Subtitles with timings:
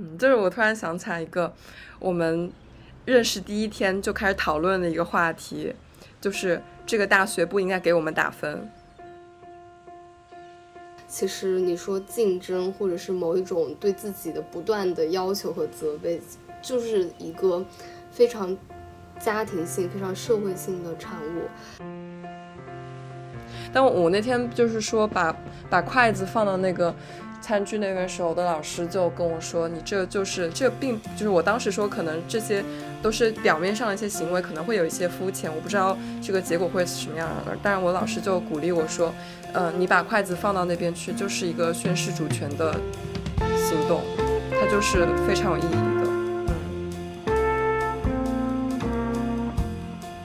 [0.00, 1.52] 嗯，就是我突然想起来一个
[1.98, 2.52] 我们
[3.04, 5.74] 认识第一天就开始讨论的一个话题，
[6.20, 8.70] 就是这个大学不应该给我们打分。
[11.08, 16.20] 其实你说竞争，或者是某一种对自己的不断的要求和责备，
[16.62, 17.64] 就是一个
[18.12, 18.56] 非常
[19.18, 21.82] 家庭性、非常社会性的产物。
[23.72, 25.34] 但我那天就是说把
[25.68, 26.94] 把筷子放到那个。
[27.40, 32.62] 餐具那个时候我的老师就跟我说：“你这就是这并就是我当时说，可能这些
[33.02, 37.56] 都是表面上的一些行为，可能会有一些肤浅，我不知道这个结果会是什么样的。
[37.62, 39.14] 但是我老师就鼓励我说：，
[39.52, 42.74] 呃，你把筷子放到那边去，就是一个宣示主权的
[43.56, 44.02] 行动，
[44.50, 45.76] 它就是非常有意义的。
[48.82, 49.50] 嗯，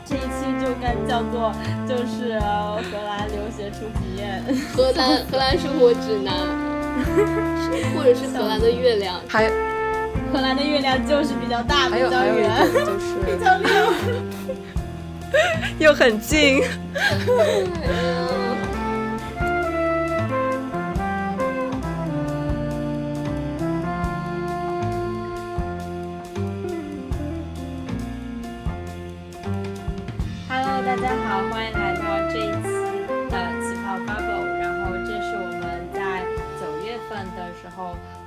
[0.03, 1.53] 这一期就该叫做
[1.87, 4.43] 就是荷兰留学初体验，
[4.75, 6.61] 荷兰荷兰生活指南。”
[7.95, 9.49] 或者是荷兰的月亮，还
[10.31, 13.93] 荷兰的月亮就是比较大，比较圆，就是 比较亮，
[15.79, 16.63] 又很近。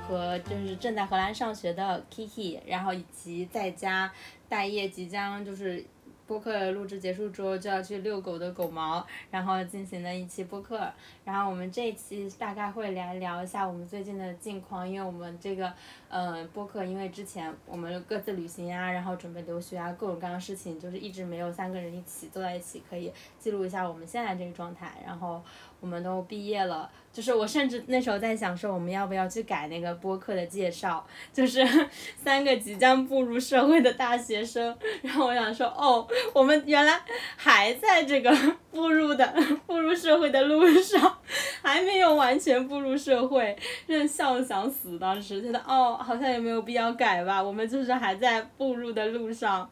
[0.07, 4.11] 和就是正在荷兰上学的 Kiki，然后以及在家
[4.47, 5.83] 待业即将就是
[6.25, 10.89] 播客录制结束之后就要去遛狗的狗毛，然后进行的一期播客。
[11.25, 15.73] 然后我们这一期大概会来聊一下我们最近的近况，因为我们这个
[16.09, 25.01] 嗯播客，因为之前我们各自旅行啊，然后准备留学啊，各种各样的事情，就是一直没有三个人一起坐在一起，可以记录一下我们现在这个状态。
[25.05, 25.43] 然后
[25.79, 26.89] 我们都毕业了。
[27.11, 31.65] 就是我甚至那时候在想说，我们要不要去改那个播客的介绍，就是
[32.15, 34.77] 三个即将步入社会的大学生。
[35.01, 37.01] 然后我想说，哦，我们原来
[37.35, 38.31] 还在这个
[38.77, 39.33] 步入的
[39.65, 41.17] 步入社会的路上，
[41.63, 43.57] 还没有完全步入社会，
[43.87, 44.99] 真的笑想死。
[44.99, 49.67] 当时觉得，哦，好像也没有必要改吧，我们就是还在步入的路上。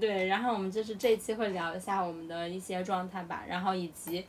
[0.00, 4.24] 对，然后我们就是这期会聊一下我们的一些状态吧，然后以及。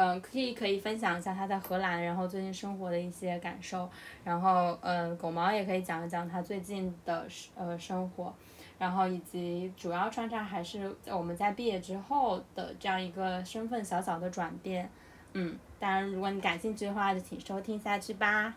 [0.00, 3.90] 嗯，可以可以分享一下他在荷兰，然后最近生活的一些感受，
[4.22, 7.26] 然后嗯，狗毛也可以讲一讲他最近的
[7.56, 8.32] 呃生活，
[8.78, 14.88] 然后以及主要穿插还是我们在毕业之后的这样一个身份小小的转变，
[15.32, 18.54] 嗯，当然如果你感兴趣的话，就请收听下去吧。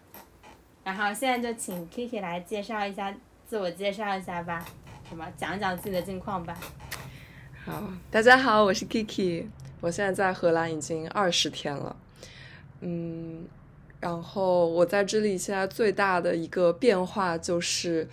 [0.84, 3.14] 然后现在就请 Kiki 来介绍一下，
[3.48, 4.66] 自我介绍一下吧，
[5.10, 6.58] 什么讲讲自己的近况吧。
[7.66, 9.48] 好，大家好，我是 Kiki。
[9.80, 11.96] 我现在在荷兰已经二十天了，
[12.82, 13.48] 嗯，
[14.00, 18.08] 然后我在这里现在最大的一个变化就是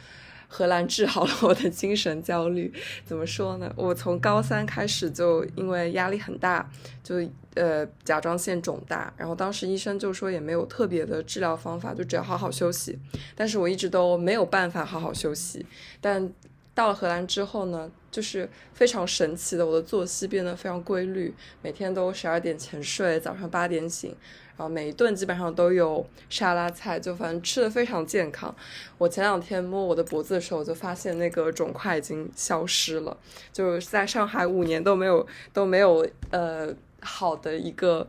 [0.49, 2.73] 荷兰治好了我的精神焦虑。
[3.07, 3.73] 怎么说呢？
[3.77, 6.69] 我从高三开始就因为压力很大，
[7.05, 7.17] 就
[7.55, 12.99] 呃甲状腺肿大，然后当时医生就说也没有特别的治疗方法，就只要好好休息。
[13.37, 15.65] 但是我一直都没有办法好好休息，
[16.01, 16.33] 但。
[16.75, 24.15] 到了荷兰之后呢，就是非常神奇的，我的作息变得非常规律，每天都十二点前睡，早上八点醒，
[24.59, 28.53] 然后每一顿基本上都有沙拉菜，就反正吃的非常健康。
[28.99, 33.17] 我前两天摸我的脖子的时候，我就发现那个肿块已经消失了，
[33.53, 38.05] 就是在上海五年都没有都没有呃好的一个，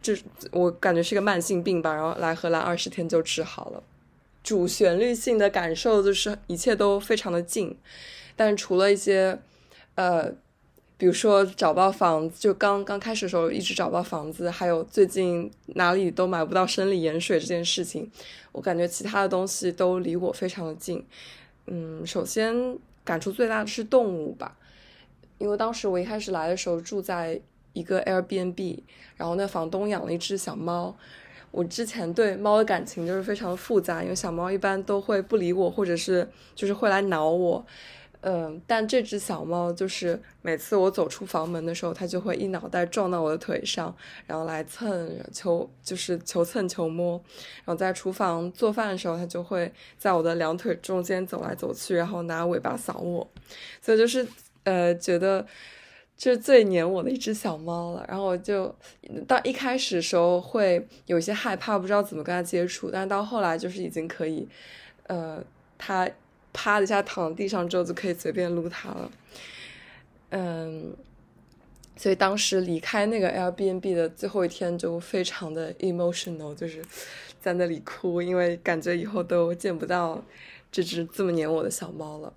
[0.00, 0.14] 就
[0.50, 3.82] 我感觉是个慢性病吧，然后来荷兰二十天就治好了。
[4.42, 7.76] 主旋律性的感受就是一切都非常的近，
[8.34, 9.38] 但除了一些，
[9.94, 10.32] 呃，
[11.02, 18.08] 比如说找不到房子，就刚刚开始的时候一直找不到房子，还有最近哪里都买不到生理盐水这件事情，
[18.52, 21.04] 我感觉其他的东西都离我非常的近。
[21.66, 24.56] 嗯，首先感触最大的是动物吧，
[25.38, 27.40] 因为当时我一开始来的时候住在
[27.72, 28.78] 一个 Airbnb，
[29.16, 30.96] 然后那房东养了一只小猫。
[31.50, 37.66] 我之前对猫的感情就是非常复杂，因为小猫一般都会不理我，或者是就是会来挠我，
[38.22, 43.94] 嗯，但这只小猫就是每次我走出房门的时候，它就会一脑袋撞到我的腿上，
[44.26, 47.20] 然后来蹭求就是求蹭求摸，
[47.64, 53.28] 然后在厨房做饭的时候，它就会在我的两腿中间走来走去，然后拿尾巴扫我，
[53.80, 54.26] 所以就是
[54.64, 55.46] 呃觉得。
[56.24, 58.72] 是最黏我的一只小猫了，然后我就
[59.26, 64.46] 到一开始时候会有些害怕，不知道怎么跟它接触，但到后来就是已经可以，
[65.08, 65.42] 呃，
[65.76, 66.08] 它
[66.52, 69.10] 啪的一下躺地上之后就可以随便撸它了，
[70.30, 70.94] 嗯，
[71.96, 76.84] 所以当时离开那个 Airbnb 的最后一天就非常的 emotional，就是
[77.40, 80.22] 在那里哭，因为感觉以后都见不到
[80.70, 82.32] 这只这么黏我的小猫了。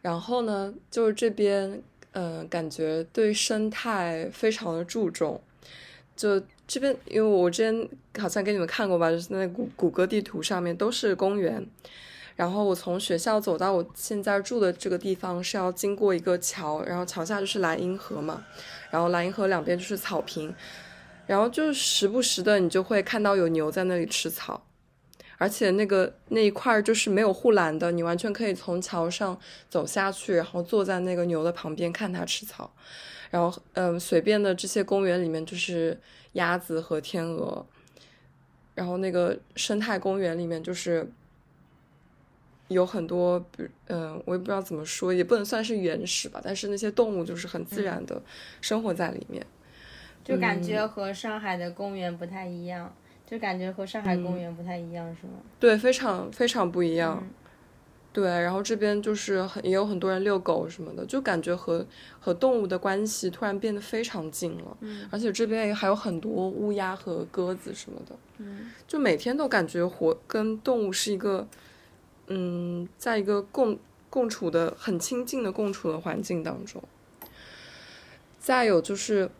[0.00, 1.82] 然后呢，就是这边，
[2.12, 5.40] 嗯，感觉对生态非常的注重。
[6.14, 7.88] 就这边，因为我之前
[8.22, 11.66] 好像给你们看过吧，就是那谷谷歌地图上面都是公园。
[12.36, 18.44] 然后我从学校走到我现在住的这个地方是要经过一个桥，然后桥下就是莱茵河嘛，
[18.90, 20.52] 然后莱茵河两边就是草坪，
[21.28, 24.66] 然后就时不时的你就会看到有牛在那里吃草，
[25.38, 29.38] 而且那个那一块就是没有护栏的，你完全可以从桥上
[29.70, 32.68] 走下去，然后坐在那个牛的旁边看它吃草，
[33.30, 35.96] 然后嗯，随便的这些公园里面就是
[36.32, 37.64] 鸭子和天鹅，
[38.74, 41.08] 然后那个生态公园里面就是。
[42.74, 48.20] 有很多，比嗯，我也不知道怎么说，也不能算是原始吧，但是那些动物就是很自然的
[48.60, 49.42] 生活在里面，
[50.22, 52.94] 就感觉和上海的公园不太一样，
[53.26, 55.34] 就感觉和上海公园不太一样，是吗？
[55.58, 57.26] 对，非常非常不一样。
[58.12, 61.84] 对，然后这边就是很也有很多人遛狗什么的，就感觉和
[62.20, 64.76] 和动物的关系突然变得非常近了。
[64.80, 68.14] 嗯，而且这边也还有很多乌鸦和鸽子什么的。
[68.38, 71.46] 嗯，就每天都感觉活跟动物是一个。
[72.28, 73.78] 嗯，在一个共
[74.08, 76.82] 共处的很亲近的共处的环境当中，
[78.38, 79.30] 再有就是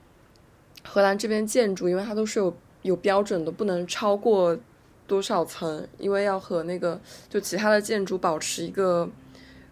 [0.82, 4.58] 荷兰这边建筑，因为它都是有有标准的，不能超过
[5.06, 7.00] 多少层，因为要和那个
[7.30, 9.08] 就其他的建筑保持一个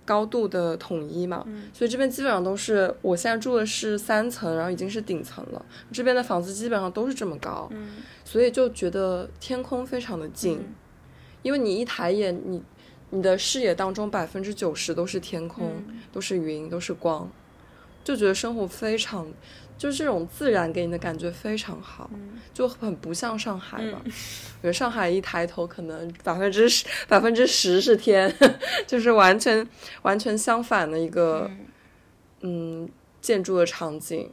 [0.06, 1.46] 高度的统一嘛。
[1.74, 5.66] 所以这边基本上都是，我现在住的是三层，然后已经是顶层了。
[5.92, 7.70] 这边的房子基本上都是这么高，
[8.24, 10.64] 所以就觉得天空非常的近，
[11.42, 12.62] 因为你一抬眼你。
[13.14, 17.30] 你的视野当中百分之九十都是天空，都是云，都是光，
[18.02, 19.30] 就觉得生活非常，
[19.76, 22.08] 就是这种自然给你的感觉非常好，
[22.54, 24.00] 就很不像上海吧？
[24.02, 24.10] 我。
[24.62, 28.34] 觉得上海一抬头可能百分之十百分之十是天，
[28.88, 29.68] 就是完全
[30.00, 31.50] 完全相反的一个
[32.40, 32.88] 嗯
[33.20, 34.30] 建筑的场景。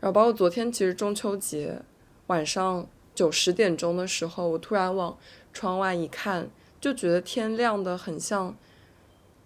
[0.00, 1.80] 然后包括昨天其实中秋节
[2.26, 5.16] 晚上九十点钟的时候，我突然往
[5.54, 6.50] 窗外一看。
[6.80, 8.56] 就觉得天亮的很像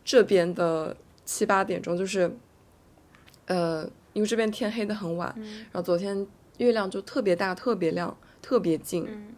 [0.05, 2.31] 这边的七八点钟，就是，
[3.47, 6.27] 呃，因为这边天黑的很晚，然后昨天
[6.59, 9.35] 月亮就特别大、特别亮、特别近，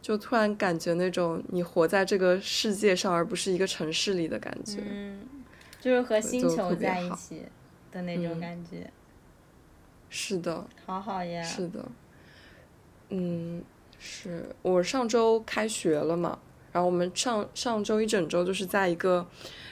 [0.00, 4.82] 就突然感觉那种你活在这个世界上，而不是一个城市里的感觉，
[5.80, 7.42] 就是和星球在一起
[7.92, 8.90] 的那种感觉。
[10.08, 11.42] 是的，好好呀。
[11.42, 11.84] 是的，
[13.10, 13.62] 嗯，
[13.98, 16.38] 是我上周开学了嘛。
[16.72, 19.26] 然后我们上上周一整周就是在一个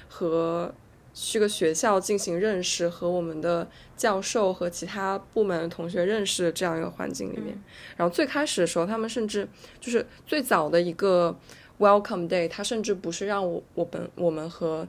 [0.08, 0.74] 和
[1.12, 3.66] 去个学校进行认识，和我们的
[3.96, 7.58] 教授和其他部门的同学认识的这样一个环境里面。
[7.96, 9.48] 然后最开始的时候，他们甚至
[9.80, 11.34] 就是最早的一个
[11.78, 14.86] Welcome Day，他甚至不是让我我们我们和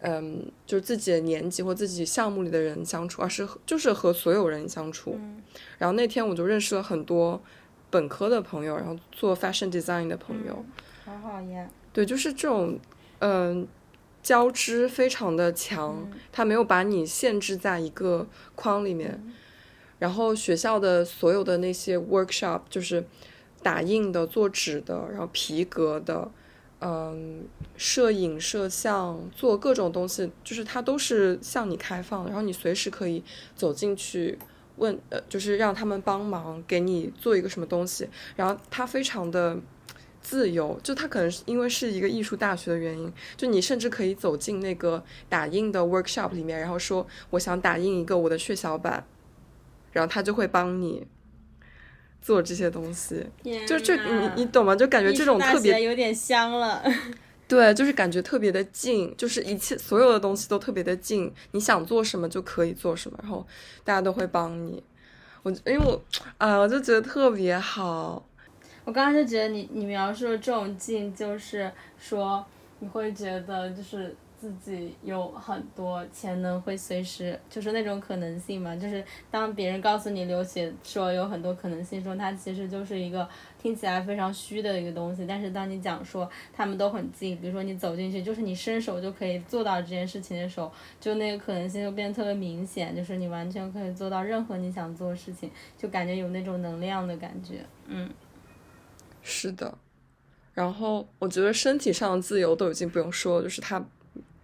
[0.00, 5.18] 嗯就是自己的年级或自己项目里的人相处，而是就是和所有人相处。
[5.78, 7.42] 然后那天我就认识了很多
[7.90, 10.64] 本科的朋友，然后做 Fashion Design 的朋友。
[11.04, 12.78] 好好呀，对，就是这种，
[13.18, 13.68] 嗯，
[14.22, 19.22] 交织非常的强，它没有把你限制在一个框里面。
[19.98, 23.06] 然后学校的所有的那些 workshop，就是
[23.62, 26.30] 打印的、做纸的，然后皮革的，
[26.80, 27.46] 嗯，
[27.76, 33.22] 摄影、摄像，做各种东西，就是它都是向你开放，然后你随时可以
[33.54, 34.38] 走进去
[34.76, 39.58] 问，呃，就是让他们帮忙给你做一个什么东西，然后他非常的。
[40.24, 49.06] 自由，就它可能是因为是一个艺术大学的原因，就你甚至可以走进那个打印的 workshop 里面，然后说我想打印一个我的血小板，
[49.92, 51.06] 然后他就会帮你
[52.22, 53.26] 做这些东西。
[53.68, 54.74] 就就你你懂吗？
[54.74, 56.82] 就感觉这种特别有点香了。
[57.46, 63.46] 对，就是感觉特别的近，就是一切所有的东西都特别的近，你想做什么就可以做什么，然后
[63.84, 64.82] 大家都会帮你。
[65.42, 66.02] 我因为我
[66.38, 68.26] 啊，我就觉得特别好。
[68.84, 72.44] 我刚刚就觉得你你描述的这种近，就是说
[72.80, 78.76] 你会觉得就是自己有很多潜能，会随时就是那种可能性嘛。
[78.76, 83.26] 就是当别人告诉你流血说有很多可能性，说它其实就是一个
[83.58, 85.24] 听起来非常虚的一个东西。
[85.26, 98.10] 但是当你讲说他们都很近，比如说你走进去，就是你伸手就可以做到这件事情的时候，就那个可能性就变得特别明显，就是你完全可以做到任何你想做的事情，就感觉有那种能量的感觉，嗯。
[99.24, 99.76] 是的，
[100.52, 103.84] 然后我觉得身体上的自由都已经不用说，就是它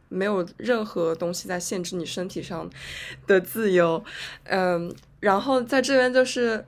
[0.09, 2.69] 没有任何东西在限制你身体上
[3.27, 4.03] 的自由。
[4.45, 6.65] 嗯，然后在这边就是，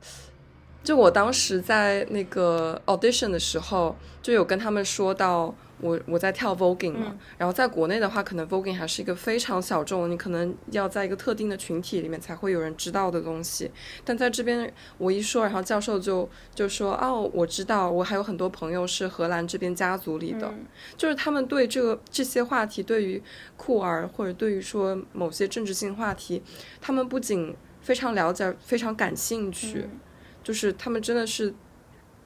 [0.84, 7.18] 就我当时在那个 audition 的时候，就有跟他们说到我我在跳 voguing 嘛，嗯。
[7.36, 13.70] 然后在国内的话，可能 voguing 还是一个非常小众，你可能要在一个特定的群体里面才会有人知道的东西。
[14.04, 20.64] 但在这边我一说，然后教授就就说哦，我知道，我还有很多朋友是荷兰这边家族里的，嗯。
[20.96, 23.22] 就是他们对这个这些话题，对于
[23.56, 26.42] 酷儿或者对于说某些政治性话题，
[26.80, 30.00] 他们不仅非常了解，非常感兴趣，嗯
[30.42, 31.54] 就是他们真的是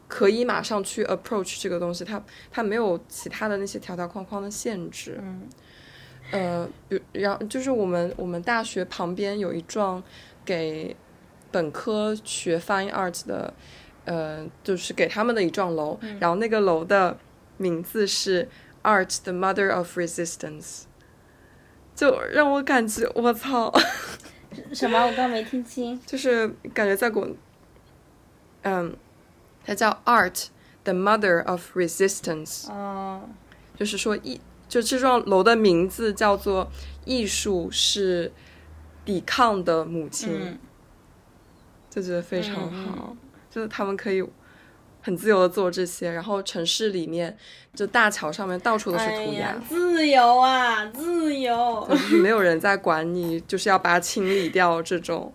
[0.09, 5.19] 可以马上去 approach 这个东西，它它没有其他的那些条条框框的限制。
[5.23, 5.49] 嗯
[6.33, 10.03] 呃，比然后就是我们我们大学旁边有一幢
[10.45, 10.97] 给
[11.53, 13.55] 本科学 Fine Art 的，
[14.05, 17.17] 呃，就是给他们的一幢楼，然后那个楼的
[17.59, 18.49] 名字是
[18.83, 20.83] Art the Mother of Resistance，
[21.95, 23.73] 就让我感觉我操，
[24.73, 25.07] 什么？
[25.07, 25.97] 我刚没听清。
[26.05, 27.29] 就是感觉在国，
[28.63, 28.93] 嗯，
[29.67, 30.47] 它叫 Art
[30.85, 33.23] the Mother of Resistance，哦，
[33.77, 36.71] 就是说艺，就这幢楼的名字叫做
[37.05, 38.33] “艺术是
[39.05, 40.59] 抵抗的母亲”，嗯
[41.91, 43.17] 就觉得非常嗯好，
[43.51, 44.23] 就是他们可以
[45.03, 47.37] 很自由的做这些，然后城市里面
[47.75, 51.87] 就大桥上面到处都是哎涂鸦呀，，自由啊，自由。
[51.89, 55.33] 就是 没有人在管你，就是要把它清理掉这种。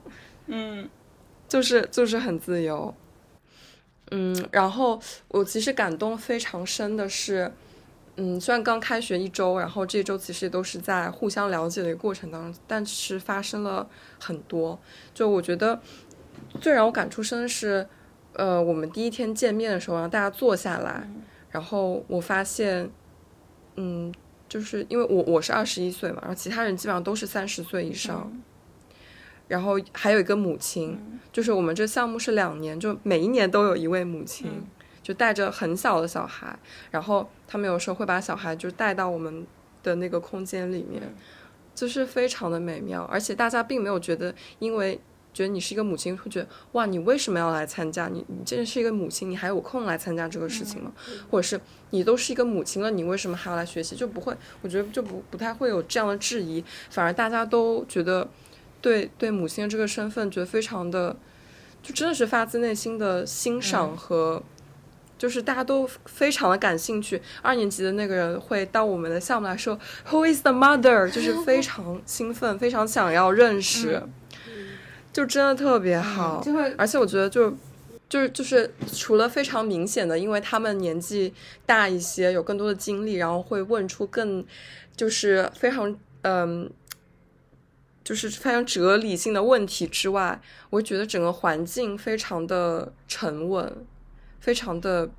[0.47, 0.87] 嗯
[1.47, 2.93] 就是就是很自由。
[4.11, 4.99] 嗯，然后
[5.29, 7.51] 我其实感动非常深的是，
[8.17, 13.89] 嗯，虽然刚开学一周，然后这一周其实都是在互相了解的一个过程当中，但是发生了
[14.19, 14.77] 很多。
[15.13, 15.79] 就我觉得
[16.59, 17.87] 最让我感触深的是，
[18.33, 21.09] 呃，我们第一天见面的时候，让大家坐下来，
[21.49, 22.89] 然后我发现，
[23.77, 24.13] 嗯，
[24.49, 28.29] 就是因为我我是二十一岁嘛，然后其他人基本上都是三十岁以上。
[29.51, 30.97] 然后还有一个母亲，
[31.29, 34.49] 就是我们这项目是两年，就每一年都有一位母亲，
[35.03, 36.57] 就带着很小的小孩，
[36.89, 39.45] 然后他们有时候会把小孩就带到我们
[39.83, 41.01] 的那个空间里面，
[41.75, 44.97] 就是非常的美妙，而且大家并没有觉得，因为
[45.33, 48.07] 觉得你是一个母亲，会觉得哇，你为什么要来参加？
[48.07, 50.93] 你你真的是一个母亲，你还有空来参加这个事情吗？
[51.29, 53.97] 或者是你都是一个母亲了，你为什么还要来学习？
[53.97, 58.25] 就不会，我觉得就不不太会有这样的质疑，反而大家都觉得
[58.81, 61.15] 对对母亲的这个身份觉得非常的，
[61.81, 64.43] 就真的是发自内心的欣赏和。
[65.17, 69.77] 就是大家都非常的感兴趣，二年级的那个人会到我们的项目来说
[70.09, 71.07] ，Who is the mother？
[71.11, 74.01] 就是非 常兴奋，非常想要认识，
[75.13, 76.41] 就真的特别好。
[76.43, 77.55] 就会而且我觉得就
[78.09, 81.31] 就是就是除了非常明显的，因为他们年纪
[81.67, 84.43] 大一些，有更多的经历，然后会问出更
[84.97, 86.67] 就是非常嗯。
[88.11, 90.37] 就是非常哲理性的问题之外，
[90.69, 93.73] 我觉得整个环境非常的沉稳，
[94.41, 95.09] 非常的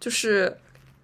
[0.00, 0.56] 就是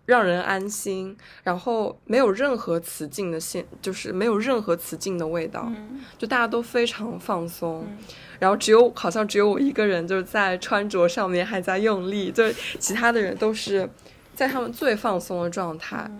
[0.04, 5.70] 让人安心，然后没有任何雌竞的现，就是没有任何雌竞的味道，
[6.18, 7.86] 就大家都非常放松，
[8.40, 13.88] 然后只有好像只有我一个人就是在穿着上面还在用力，就是其他的人都是
[14.34, 16.10] 在他们最放松的状态。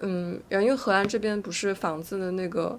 [0.00, 2.76] 嗯，然后因为荷兰这边不是房子的那个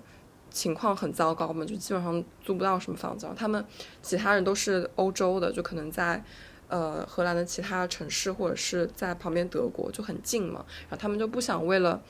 [0.49, 3.25] 情况很糟糕嘛，就基本上租不到什么房子。
[3.25, 3.63] 然后他们
[4.01, 6.23] 其他人都是欧洲的，就可能在
[6.67, 10.65] 呃荷兰的其他城市或者是在旁边德国就很近嘛。
[10.89, 12.01] 然后他们就不想为了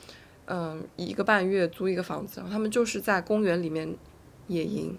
[0.48, 3.96] 嗯、一个半月租一个房子，然后他们就是在公园里面
[4.46, 4.96] 野营，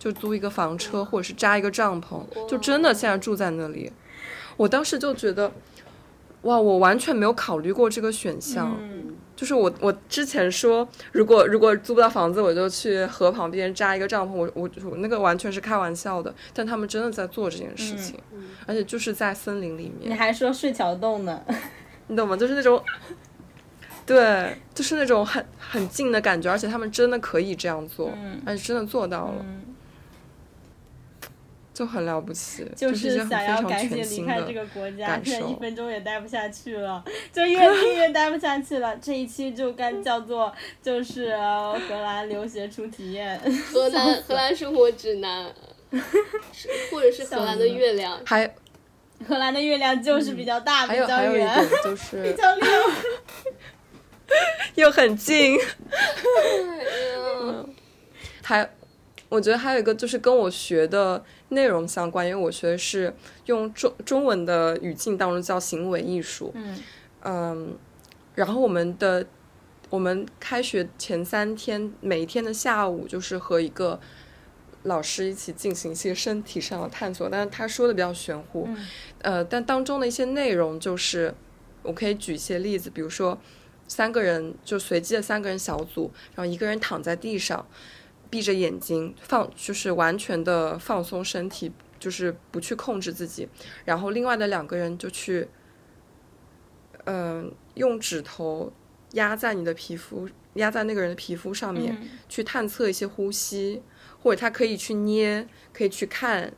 [0.00, 3.92] 就租一个房车或者是扎一个帐篷，就真的现在住在那里。
[4.56, 5.52] 我当时就觉得，
[6.42, 8.76] 哇，我完全没有考虑过这个选项。
[9.36, 14.32] 就是我，我之前说，如果如果租不到房子，我就去河旁边扎一个帐篷。
[14.32, 18.18] 我我我那个完全是开玩笑的，但他们真的在做这件事情，
[18.66, 21.42] 而且就是在森林里面，你还说睡桥洞呢？
[22.06, 22.36] 你懂吗？
[22.36, 22.80] 就是那种，
[24.06, 29.73] 对，就是那种很很近的感觉，而且他们真的可以这样做，嗯而且真的做到了，嗯，
[31.74, 38.96] 就很了不起，就是想要赶紧离开这个国家，感现在一分钟也待不下去了，就越听越待不下去了。
[38.98, 43.36] 这一期就该叫做就是呃荷兰留学初体验。
[43.72, 45.52] 荷兰荷兰生活指南，
[46.92, 48.20] 或者是荷兰的月亮。
[48.24, 48.48] 还
[49.26, 52.70] 荷兰的月亮就是比较大，嗯比较圆，就是比较亮。
[54.76, 55.58] 又很近。
[58.42, 58.68] 还，
[59.34, 63.12] 我觉得还有一个就是跟我学的内容相关，因为我学的是
[63.46, 66.52] 用中中文的语境当中叫行为艺术。
[66.54, 66.82] 嗯
[67.22, 67.76] 嗯，
[68.34, 69.26] 然后我们的
[69.90, 73.98] 我们开学前三天，每一天的下午就是和一个
[74.84, 78.66] 老师一起进行一些身体上的探索，但是他说的比较玄乎。
[78.68, 78.86] 嗯
[79.22, 81.34] 呃，但当中的一些内容就是，
[81.82, 83.38] 我可以举一些例子，比如说，
[83.88, 87.66] 三个人就随机的三个人小组，然后一个人躺在地上，
[88.34, 93.48] 闭着眼睛放，就是完全的放松身体，就是不去控制自己，
[93.84, 95.46] 然后另外的两个人就去，
[97.04, 98.72] 嗯、用指头
[99.12, 102.08] 压在你的皮肤，压在那个人的皮肤上面，嗯。
[102.28, 103.80] 去探测一些呼吸，
[104.20, 106.52] 或者他可以去捏，可以去看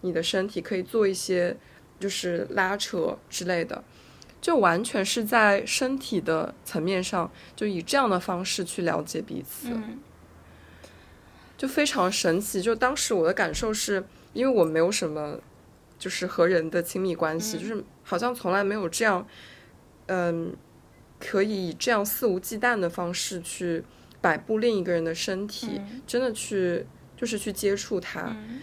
[0.00, 1.56] 你的身体，可以做一些
[2.00, 3.84] 就是拉扯之类的，
[4.40, 10.00] 就完全是在身体的层面上，就以这样的方式去了解彼此，嗯
[11.62, 12.60] 就非常神奇。
[12.60, 14.02] 就当时我的感受是，
[14.32, 15.38] 因为我没有什么
[15.96, 19.24] 就是和人的亲密关系，嗯就是好像从来没有这样，
[20.06, 20.56] 嗯，
[21.20, 23.84] 可以以这样肆无忌惮的方式去
[24.20, 26.84] 摆布另一个人的身体，嗯真的去
[27.16, 28.22] 就是去接触他。
[28.22, 28.60] 嗯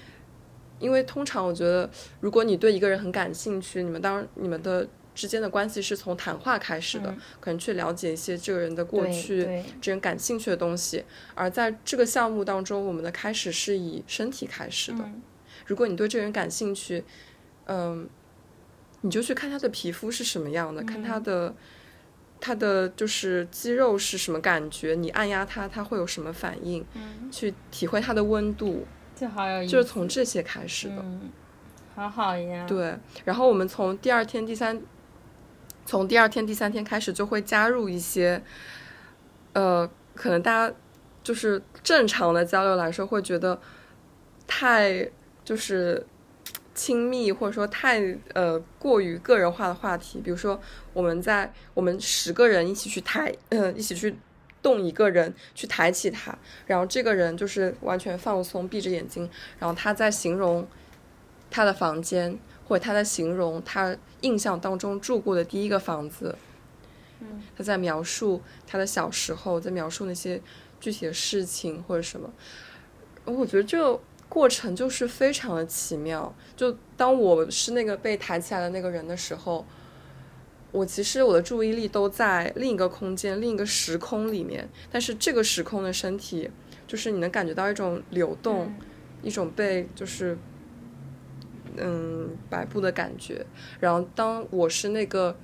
[0.79, 1.89] 因为通常我觉得，
[2.21, 4.85] 如果你对一个人很感兴趣，你们当你们的
[5.19, 7.17] 之间的关系是从谈话开始的，嗯。
[7.41, 9.45] 可能去了解一些这个人的过去，
[9.81, 11.03] 这人感兴趣的东西。
[11.35, 14.99] 而在这个项目当中，我们的开始是以身体开始的。
[15.03, 15.21] 嗯。
[15.65, 17.03] 如果你对这个人感兴趣，
[17.65, 18.07] 嗯，
[19.01, 21.53] 你就去看他的皮肤是什么样的，看他的
[22.39, 28.85] 他的就是肌肉是什么感觉，你按压他他会有什么反应，嗯，去体会他的温度，
[29.15, 30.95] 就好有意思，就是从这些开始的。
[30.99, 31.29] 嗯，
[31.95, 34.81] 好好呀，对，然后我们从第二天、第三，
[35.89, 38.39] 从第二天、第三天开始就会加入一些，
[39.53, 40.75] 呃，可能大家
[41.23, 43.59] 就是正常的交流来说会觉得
[44.45, 45.09] 太
[45.43, 46.05] 就是
[46.75, 47.99] 亲密，或者说太
[48.35, 50.61] 呃过于个人化的话题，比如说
[50.93, 54.15] 我们在我们十个人一起去抬，呃，一起去。
[54.61, 59.23] 动一个人去抬起他，然后这个人就是完全放松，闭着眼睛，
[59.57, 60.67] 然后他在形容
[61.49, 66.35] 他的房间，或者他在形容他印象当中住过的第一个房子。
[67.19, 70.41] 嗯，他在描述他的小时候，在描述那些
[70.79, 72.31] 具体的事情或者什么。
[73.25, 76.33] 我觉得这个过程就是非常的奇妙。
[76.55, 79.65] 就当我是那个被抬起来的那个人的时候，
[80.71, 86.49] 我其实我的注意力都在另一个空间、另一个时空里面，但是这个时空的身体，
[86.87, 88.65] 就是你能感觉到一种流动。
[88.65, 88.75] 嗯
[89.21, 90.37] 一种被就是
[91.77, 93.45] 嗯摆布的感觉。
[93.79, 95.35] 然后当我是那个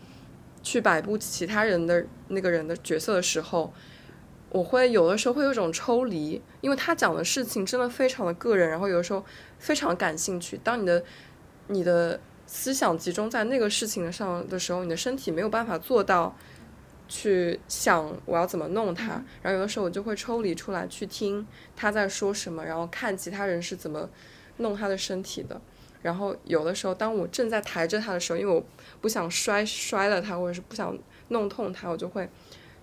[0.64, 3.74] 去摆布其他人的那个人的角色的时候，
[4.50, 9.24] 我会有的时候会有一种抽离，因为他讲的事情真的非常的个人，然后有的时候
[9.60, 10.60] 非常感兴趣。
[10.64, 11.04] 当你的
[11.68, 16.36] 你的思想集中在那个事情上的时候，你的身体没有办法做到。
[17.08, 24.10] 去想我要怎么弄它，然后有的时候我就会抽离出来去听他在说什么，然后看其他人是怎么
[24.58, 25.62] 弄他的身体的。
[26.06, 28.64] 然后有的时候，当我正在抬着他的时候，因为我
[29.02, 30.96] 不想摔摔了它，或者是不想
[31.30, 32.30] 弄痛它，我就会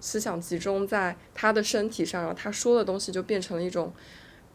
[0.00, 3.92] 思想集中在他的身体上，然后他说的东西就变成了一种，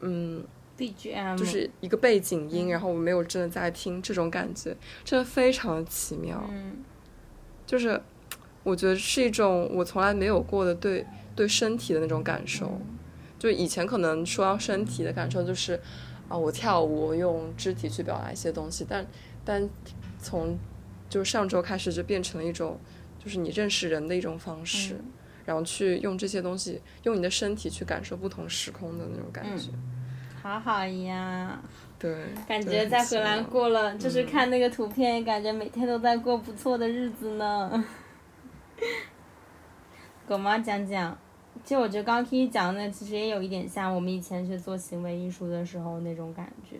[0.01, 0.43] 嗯
[0.77, 4.75] ，BGM 就是一个背景音，然后我没有真的在听，这种感觉
[5.05, 6.43] 真的非常的奇妙。
[6.51, 6.83] 嗯
[7.65, 8.01] 就是
[8.63, 12.81] 我觉得是一种我从来没有过的对对身体的那种感受。
[13.39, 15.79] 就以前可能说到身体的感受，就是
[16.29, 19.05] 啊，我跳舞我用肢体去表达一些东西，但
[19.45, 19.69] 但
[20.19, 20.57] 从
[21.09, 22.79] 就上周开始就变成了一种，
[23.17, 25.11] 就是你认识人的一种方式，嗯。
[25.45, 29.69] 然后去用这些东西，用你的身体去感受不同时空的那种感觉。
[30.43, 31.57] 好好呀，
[31.97, 37.85] 对，嗯感觉在荷兰过了，就是看那个图片，感觉每天都在过不错的日子呢。
[40.27, 41.17] 狗妈讲讲，
[41.63, 46.77] 其实我觉得刚刚听你讲的其实也有一点像我们以前去做行为艺术的时候那种感觉，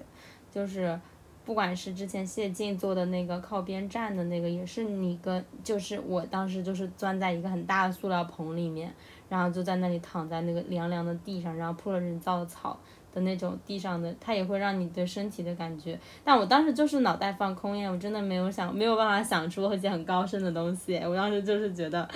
[0.52, 1.00] 就是
[1.46, 8.94] 不管是之前谢晋做的那个靠边站的那个，也是你跟就是我当时就是钻在一个很大的塑料棚里面，
[9.30, 12.78] 然后就在那里躺在那个凉凉的地上，然后铺了人造的草。
[13.13, 16.00] 的那种地上的，它也会让你对身体的感觉。
[16.24, 20.98] 但我当时就是脑袋放空呀，我真的没有想，没有办法想出一些很高深的东西。
[20.98, 22.08] 我当时就是觉得，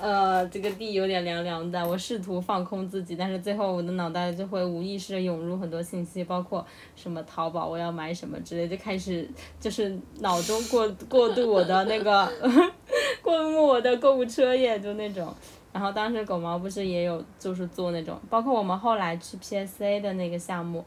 [0.00, 1.86] 呃，这个地有点凉凉的。
[1.86, 9.28] 我试图放空自己，但是最后我的脑袋就会无意识的涌入很多信息，包括什么淘宝我要买什么之类，就开始
[9.60, 12.30] 就是脑中过过度我的那个
[13.22, 15.34] 过目我的购物车页，就那种。
[15.78, 20.84] 然后当时狗毛不是也有就是做那种，包括我们后来去 PSA 的那个项目，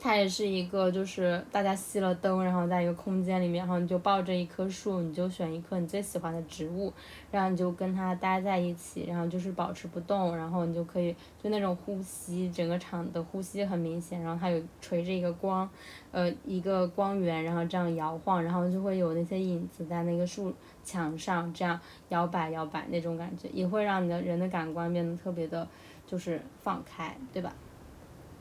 [0.00, 6.92] 它也是一个，就是大家熄了灯，然后在一个空间里面，然后你就抱着一棵树，你就选一棵你最喜欢的植物，
[7.30, 15.70] 然后你就跟它待在一起，然后就是保持不动，然后你就可以就那种呼吸，整个场的呼吸很明显，然后它有垂着一个光，
[16.10, 20.52] 呃，一个光源，然后这样摇晃，然后就会有那些影子在那个树
[20.84, 25.66] 墙上这样摇摆摇摆那种感觉，也会让你的人的感官变得特别的，
[26.06, 27.54] 就是放开，对吧？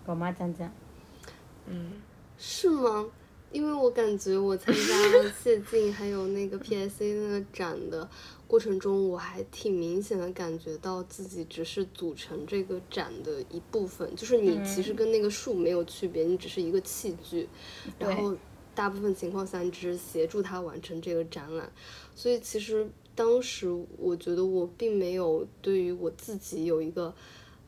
[0.06, 0.72] 狗妈讲讲。
[1.68, 2.02] 嗯，
[2.38, 3.06] 是吗？
[3.52, 4.82] 因为我感觉我参加
[5.42, 8.08] 谢晋还有那个 PSA 那个展的
[8.48, 17.50] 过程中，我还挺明显的感觉到自己只是组成这个展的一部分，就是你其实跟那个树没有区别，你只是一个器具，
[17.98, 18.36] 然后
[18.80, 21.70] 大部分情况下你只是协助他完成这个展览，
[22.16, 27.14] 所以其实当时我觉得我并没有对于我自己有一个。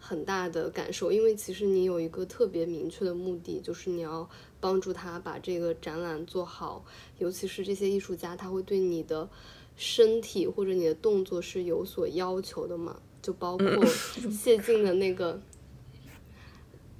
[0.03, 4.27] 很大的感受，因为其实你有一个特别明确的目的，就是你要
[4.59, 6.83] 帮助他把这个展览做好。
[7.19, 9.29] 尤其是这些艺术家，他会对你的
[9.77, 12.99] 身体或者你的动作是有所要求的嘛？
[13.21, 13.67] 就包括
[14.33, 15.39] 谢晋的那个，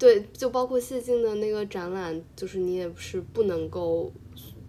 [0.02, 4.10] 对，就包括谢晋的那个展览，就是你也是不能够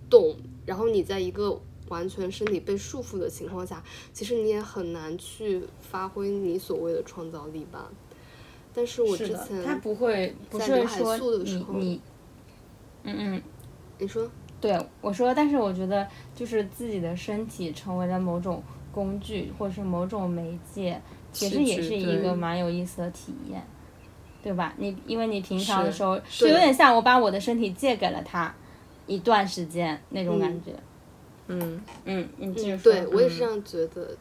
[0.08, 7.91] 动，然后你在一个完全身体被束缚的情况下，其实你也很难去发挥你所谓的创造力吧。
[8.76, 12.02] 但是我之前他不会不是说你你，
[13.02, 13.41] 嗯嗯，
[13.98, 14.30] 你说，
[14.62, 23.65] 对我说，但是我觉得就是自己的身体成为了某种工具或者是某种媒介，其实也是一个蛮有意思的体验，
[24.44, 24.74] 对吧？
[24.78, 28.54] 你因为你平常的时候就有点像我把我的身体借给了他
[29.08, 30.72] 一段时间那种感觉，
[31.48, 34.16] 嗯嗯嗯，对我也是这样觉得。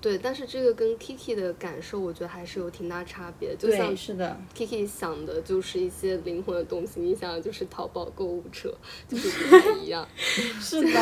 [0.00, 3.56] 对，但是这个跟 Kiki 的感受，我觉得还是有挺大差别。
[3.56, 8.70] 就像是的，Kiki 想的就是一些灵魂的东西，你想的就是淘宝购物车，
[9.08, 10.06] 就是不太一样。
[10.14, 11.00] 是的，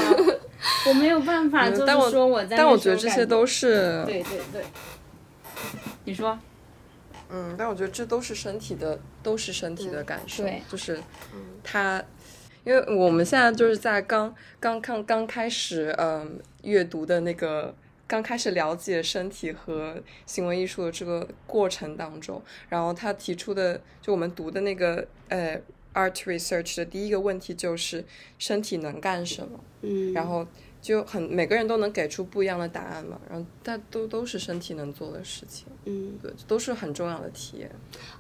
[0.86, 2.56] 我没有办法，就是说我在。
[2.56, 4.04] 但我觉得这些都是。
[4.06, 4.64] 对对对。
[6.04, 6.38] 你说。
[7.32, 10.44] 嗯，但我觉得这都是身体的，都是身体的感受。
[10.44, 10.62] 对。
[10.70, 11.00] 就是
[11.64, 12.04] 他，
[12.62, 17.74] 因为我们现在就是在刚刚刚刚开始，嗯，阅读的那个。
[18.04, 25.58] 刚开始了解身体和行为艺术的这个过程当中，然后他提出的，就我们读的那个呃
[25.94, 28.04] art research 的第一个问题就是
[28.38, 29.58] 身体能干什么？
[29.80, 30.46] 嗯，然后。
[30.82, 37.70] 就很每个人都能给出不一样的答案嘛，然后但都都是身体能做的事情，嗯，对，都是很重要的体验。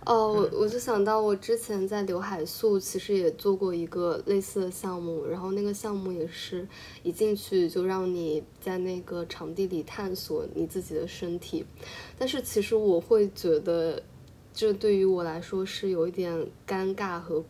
[0.06, 6.64] 哦，我我就想到我之前在刘海粟其实也做过一个类似的项目，然后那个项目也是
[7.02, 11.66] 一进去就让你在那个场地里探索你自己的身体，
[12.16, 14.00] 但是其实我会觉得，
[14.54, 17.44] 这对于我来说是有一点尴尬和。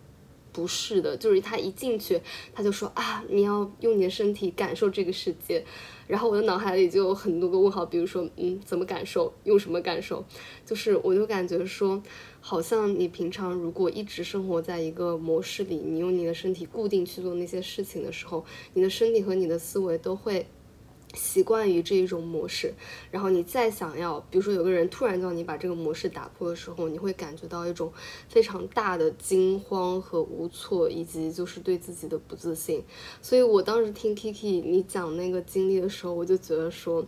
[0.52, 2.20] 不是的，就是他一进去，
[2.52, 5.64] 他就说啊，你要用你的身体感受这个世界，
[6.06, 10.24] 然后我的脑海里就有很多个问号，比如说，嗯，怎么感受，用什么感受，
[10.66, 12.02] 就是我就感觉说，
[12.40, 20.46] 好像你平常如果一直生活在一个模式里，你用你的身体固定去做那些事情的时候，你的身体和你的思维都会。
[21.14, 22.72] 习惯于这一种模式，
[23.10, 27.92] 然后你再想要，比如说有个人突然叫你把这个模式打破的时候，你会感觉到一种
[28.28, 32.82] 非常大的惊慌和无措，以及就是对自己的不自信。
[33.20, 37.04] 所以我当时听 Kiki 你讲那个经历的时候，我就觉得说，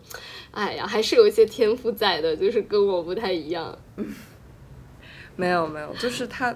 [0.50, 3.78] 哎呀，还是有一些天赋在的，就是跟我不太一样。
[5.36, 6.54] 没有没有，就是他。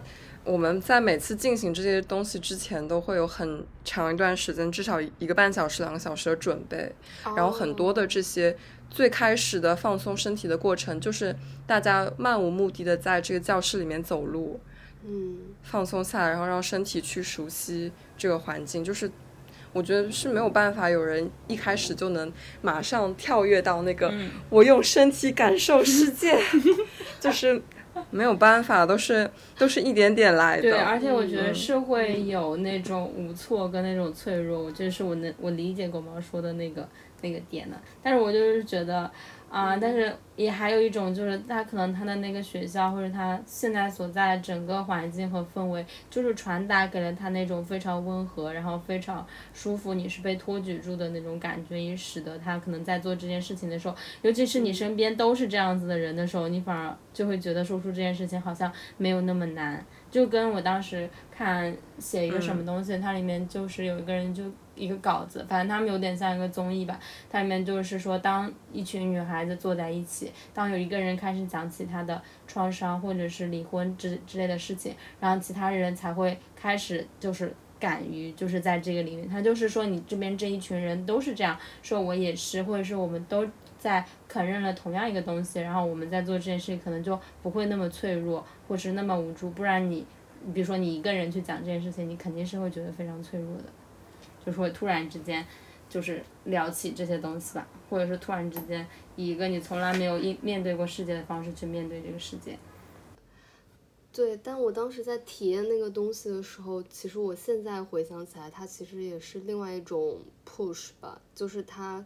[0.49, 6.91] 我们在每次进行这些东西之前，都会有很长一段时间，至少一个半小时、两个小时的准备。
[7.37, 8.57] 然后很多的这些
[8.89, 14.59] 最开始的放松身体的过程，就是大家漫无目的的在这个教室里面走路，
[15.05, 18.83] 嗯，放松下来，然后让身体去熟悉这个环境。
[18.83, 19.11] 就是
[19.75, 22.33] 我觉得是没有办法有人一开始就能
[22.63, 24.11] 马上跳跃到那个
[24.49, 26.41] 我用身体感受世界，
[27.21, 27.61] 就是。
[28.11, 30.63] 没有办法，都是都是一点点来的。
[30.63, 36.89] 对，而且我觉得是会有那种无措跟那种脆弱，这是我能我理解狗毛说的那个
[37.23, 37.77] 那个点的。
[38.03, 39.11] 但是我就是觉得。
[39.51, 59.83] 啊，但是也还有一种，就是他可能他的那个学校或者他现在所在整个环境和氛围，就是传达给了他那种非常温和，然后非常舒服，你是被托举住的那种感觉，也使得他可能在做这件事情的时候，尤其是你身边都是这样子的人的时候，你反而就会觉得说出这件事情好像没有那么难。
[60.11, 64.45] 就跟我当时看写一个什么东西，它里面就是有一个人就。
[64.79, 66.99] 一个稿子，反正他们有点像一个综艺吧。
[67.29, 83.47] 它里面就是说，当一群女孩子坐在一起，当有一个人开始讲起他的创伤或者是离婚之之类的事情，然后其他人才会开始就是敢于就是在这个里面，他就是说你这边这一群人都是这样说，我也是，或者是我们都
[83.79, 90.07] 在承认了同样一个东西，然后我们在做这件事情可能就不会那么脆弱，或是那么无助，不然你。
[90.55, 93.65] 比如说你一个人去讲这件事情，你肯定是会觉得非常脆弱的，
[94.49, 95.47] 就是会突然之间，
[95.91, 102.59] 就是聊起这些东西吧，或者是突然之间以一个你从来没有面面对过世界的方式去面对这个世界。
[104.11, 112.03] 对，但我当时在体验那个东西的时候，其实我现在回想起来，它其实也是另外一种 push 吧，就是它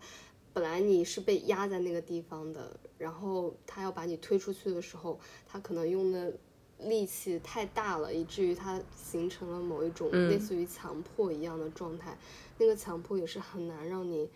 [0.53, 6.33] 本来你是被压在那个地方的，然后他要把你推出去的时候，他可能用的。
[6.89, 12.17] 力气太大了，以至于它形成了某一种类似于强迫一样的状态。
[12.59, 14.29] 那个强迫也是很难让你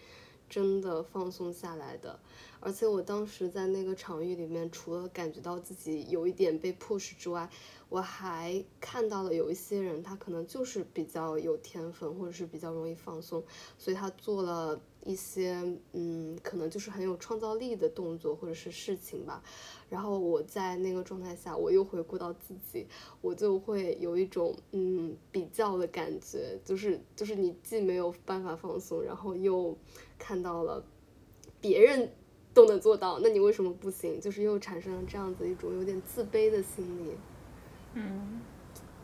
[0.48, 2.18] 真的放松下来的。
[2.60, 7.48] 而且我当时在那个场域里面，除了感觉到自己有一点被 push 之外，
[7.88, 13.44] 我还看到了有一些人，他可能就是比较有天分，或者是比较容易放松，
[13.78, 19.40] 所以他做了一些嗯，可能就是很有创造力的动作或者是事情吧。
[19.88, 22.88] 然后我在那个状态下，我又回顾到自己，
[23.20, 29.78] 我就会有一种嗯比较的感觉，就是就是你既没有办法放松，然后又
[30.18, 30.84] 看到了
[31.60, 32.10] 别人
[32.56, 34.18] 都能做到，那你为什么不行？
[34.18, 37.10] 就是又产生了这样子一种有点自卑的心理。
[37.92, 38.40] 嗯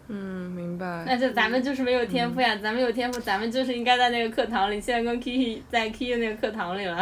[0.09, 1.05] 嗯，明白。
[1.07, 6.97] 那就咱们就是没有天赋呀，咱们有天赋，咱们就是应该在那个课堂里，现在跟 Kiki 在 Kiki 那个课堂里了。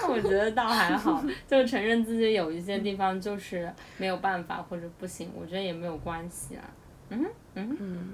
[0.00, 6.62] 那 我觉得倒还好，就承认自己有一些地方就是没有办法或者不行，我觉得也没有关系啊。
[7.10, 8.12] 嗯嗯嗯，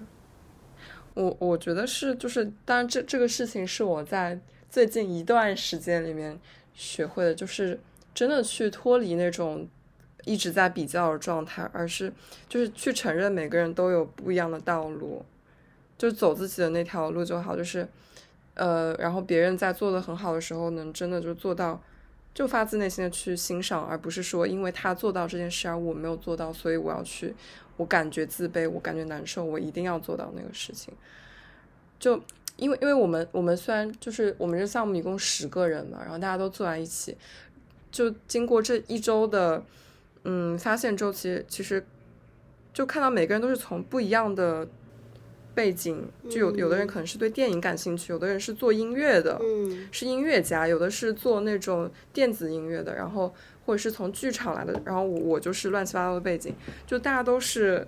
[1.13, 4.41] 我我觉得是，就是当然这这个事情是我在
[4.75, 6.37] 最近一段时间里面
[6.75, 7.79] 学会的，就是
[8.13, 9.69] 真的去脱离那种
[10.25, 12.13] 一直在比较的状态，而是
[12.49, 15.25] 就是去承认每个人都有不一样的道路，
[15.97, 17.87] 就走自己的那条路就好，就是。
[18.55, 21.81] 呃，然后别人在做的很好的时候，能真的就做到，
[22.33, 27.33] 就发自内心的去欣赏，而不是说因为他做到这件事而我没有做到，所以我要去，
[27.77, 30.93] 我感觉自卑，我感觉难受，我一定要做到那个事情。
[32.01, 32.21] 就
[32.57, 37.17] 因为因为我们我们虽然就是我们这项目一共十个人嘛，然后大家都坐在一起，
[37.91, 39.63] 就经过这一周的
[40.25, 41.85] 嗯发现周期，其实
[42.73, 44.67] 就看到每个人都是从不一样的。
[45.55, 49.41] 背景就有有的人可能是对电影感兴趣，有的人是做音乐的，
[49.93, 53.33] 是音乐家，有的是做那种电子音乐的，然后
[53.65, 56.53] 或者是从剧场来的，然后我我就是乱七八糟的背景，
[56.89, 57.87] 就大家都是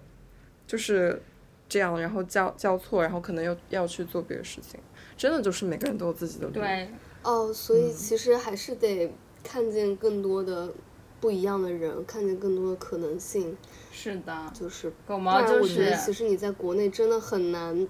[0.65, 1.21] 就是
[1.69, 4.79] 这样，然后交交错，然后可能又要去做别的事情，
[5.17, 6.53] 真的就是每个人都有自己的路。
[6.53, 6.89] 对，
[7.23, 10.73] 哦，所以其实还是得看见更多的
[11.21, 13.57] 不一样的人，看见更多的可能性。
[13.91, 15.61] 是的，就是狗毛就是。
[15.61, 17.89] 我觉得其实你在国内真的很难，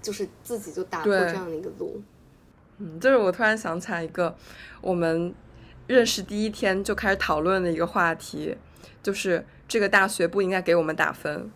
[0.00, 2.00] 就是自己就打破这样的一个路。
[2.78, 4.34] 嗯，就是我突然想起来一个
[4.80, 5.34] 我们
[5.86, 8.56] 认识第一天就开始讨论的一个话题，
[9.02, 11.50] 就是这个大学不应该给我们打分。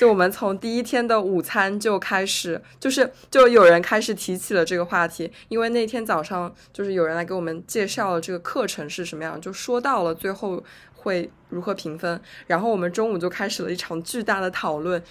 [0.00, 10.64] 就我们从第一天的午餐就开始，就是就有人开始提起了这个话题，因为那天早上就是有人来给我们介绍了这个课程是什么样，就说到了最后。
[11.02, 12.20] 会如何评分？
[12.46, 15.02] 然后我们中午就开始了一场巨大的讨论，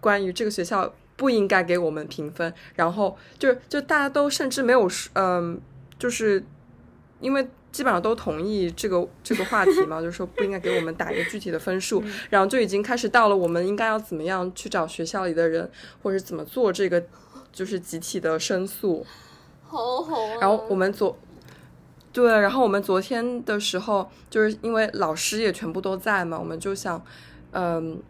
[0.00, 2.50] 关于这个学校不应该给我们评分。
[2.74, 5.60] 然后就就大家都甚至没有嗯，
[5.98, 6.42] 就是
[7.20, 12.00] 因为基本上都同意这个 这个话题嘛，就是说不应该给我们打一个具体的分数。
[12.30, 15.68] 然后就已经开始到了我们应该要怎么样去找学校里的人，
[16.00, 17.04] 或者怎么做这个
[17.52, 19.04] 就是集体的申诉。
[19.66, 20.38] 好好啊。
[20.40, 21.18] 然后我们昨。
[22.12, 27.04] 对，然后我们昨天的时候，就是因为老师也全部都在嘛，我们就想，
[27.50, 28.00] 嗯，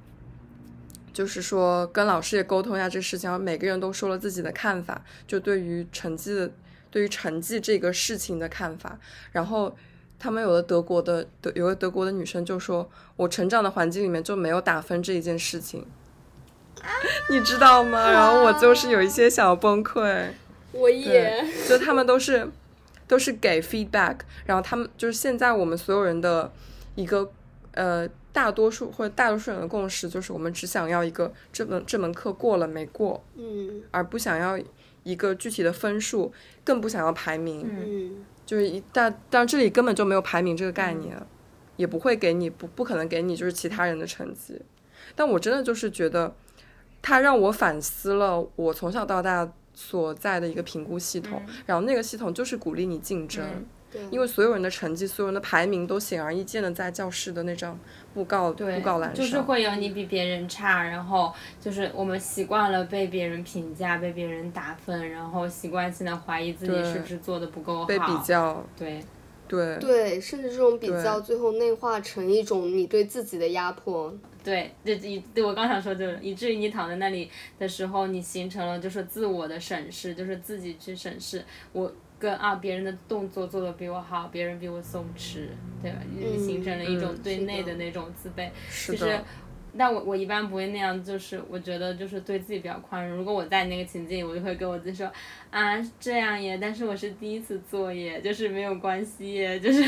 [1.11, 6.51] 就是说跟老师也沟通一下这事情，然后每个人都说了自己的看法，就对于成绩的，
[6.95, 8.97] 对于成绩这个事情的看法。
[9.33, 9.77] 然后
[10.17, 15.85] 他们有的德国的德，有个德国的女生就说，我成长的环境里面就没有打分这一件事情，
[17.29, 18.13] 你知道吗？
[18.13, 20.29] 然后我就是有一些小崩溃。
[20.71, 22.49] 我也，就他们都是。
[23.07, 26.51] 都是给 feedback，然后他们就是现在我们所有人的
[26.95, 27.31] 一个
[27.73, 34.59] 呃大多数或者大多数人的共识就是我们只想要一个这门这门课过了没过，嗯，而不想要
[35.05, 36.33] 一个具体的分数，
[36.65, 41.17] 更不想要排名，嗯，就是一但但这里根本就没有排名这个概念，
[41.77, 44.61] 也不会给你不不可能给你就是其他人的成绩，
[45.15, 46.35] 但我真的就是觉得，
[47.01, 53.45] 它让我反思了我从小到大所在的一个评估系统，然后那个系统就是鼓励你竞争，
[54.11, 57.79] 因为所有人的成绩、所有人的排名都显而易见的在教室的那张
[58.13, 69.01] 布告布告栏上，就是会有你比别人差，然后就是我们习惯了被别人评价、被别人打分，然后习惯性的怀疑自己是不是做的不够好，被比较，对。
[69.47, 74.13] 对对，甚至这种比较最后内化成一种你对自己的压迫。
[74.43, 85.49] 对，这以对我刚想说就是，以至于你躺在那里的时候，你形成了就是自我的审视，就是自己去审视我跟啊别人的动作做的比我好，别人比我松弛，
[85.83, 85.99] 对吧？
[86.39, 88.51] 形成了一种对内的那种自卑。
[88.87, 89.21] 就是。
[89.77, 93.19] 但我我一般不会那样，就是我觉得就是对自己比较宽容。
[93.19, 95.13] 如果我在那个情境，我就会跟我自己说，
[95.55, 99.59] 啊这样耶，但是我是第一次做耶，就是没有关系耶。
[99.59, 99.83] 就是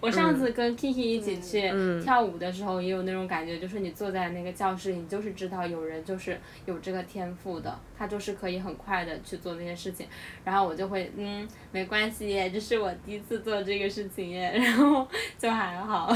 [0.00, 1.70] 我上次跟 Kiki 一起去
[2.02, 10.06] 跳舞的时候，也有那种感觉，就是你坐在那个教室里，你就是知道有人就是有这个天赋的，他就是可以很快的去做那些事情。
[10.42, 15.06] 然后我就会嗯没关系耶，这是我第一次做这个事情耶，然后
[15.38, 16.10] 就还好，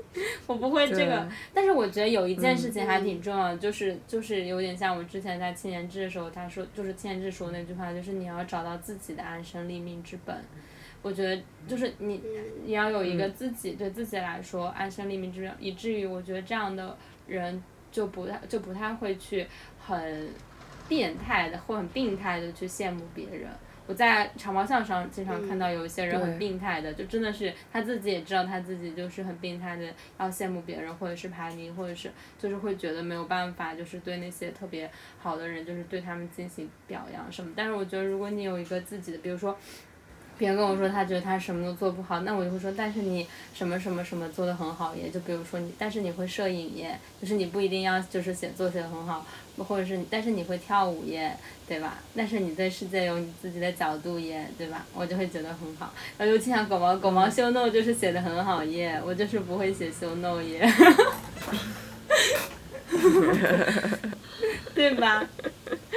[0.46, 1.28] 我不会这个。
[1.54, 2.50] 但是我觉得有一件。
[2.60, 10.36] 事情还挺重要的，就是就是有点像我之前在青年志的时候，他说就是青年志说那句话，就是你要找到自己的安身立命之本。
[11.02, 12.20] 我觉得就是你
[12.64, 19.46] 你要有一个自己对自己来说安身立命之本，以至于我觉得这样的人就不太就不太会去
[19.78, 20.28] 很
[20.88, 23.48] 变态的或很病态的去羡慕别人。
[23.90, 37.52] 我在长毛象上经常看到有一些人很病态的，就真的是他自己也知道他自己就是很病态的，要羡慕别人，或者是排名，或者是就是会觉得没有办法，就是对那些特别好的人，就是对他们进行表扬什么。
[37.56, 39.58] 但是我觉得，如果你有一个自己的，比如说。
[40.40, 45.10] 别人跟我说他觉得他什么都做不好，那我就会说，但是你什么什么什么做的很好耶。
[45.10, 49.26] 就比如说你，但是你会摄影耶，就是你不一定要就是写作写的很好，
[49.58, 51.36] 或者是但是你会跳舞耶，
[51.68, 51.98] 对吧？
[52.16, 54.86] 但是你对世界有你自己的角度耶，对吧？
[54.94, 55.92] 我就会觉得很好。
[56.16, 60.66] 然后尤其像狗毛狗毛修 no 就是写的很好耶，我就是不会写修 no 耶，
[64.74, 65.22] 对吧？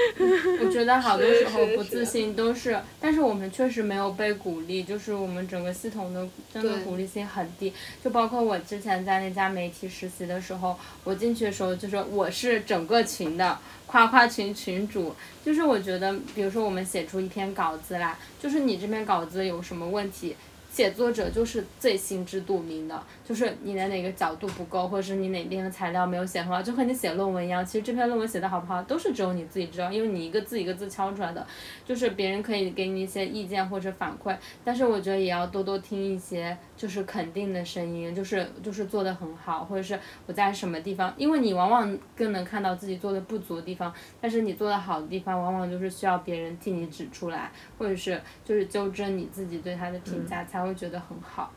[0.65, 7.73] 我觉得好多时候不自信都是，但是我们确实没有被鼓励，就是我们整个系统的真的鼓励性很低。
[8.03, 20.35] 就包括我之前在那家媒体实习的时候，我进去的时候就是我是整个群的夸夸群群主，就是我觉得，比如说我们写出一篇稿子来，就是你这篇稿子有什么问题。
[20.73, 27.65] 写作者就是最心知肚明的，就是你的哪个角度不够，或者是你哪边的材料没有写很好，就和你写论文一样。
[27.65, 31.45] 其实这篇论文写的好不好，都是只有你自己知道，因为你一个字一个字敲出来的。
[31.85, 50.63] 就是别人可以给你一些意见或者反馈，但是我觉得也要多多听一些就是肯定的声音，就是就是做的很好，或者是我在什么地方，因为你往往更能看到自己做的不足的地方，但是你做的好的地方，往往就是需要别人替你指出来，或者是就是纠正你自己对他的评价才。
[50.63, 51.51] 会觉得很好，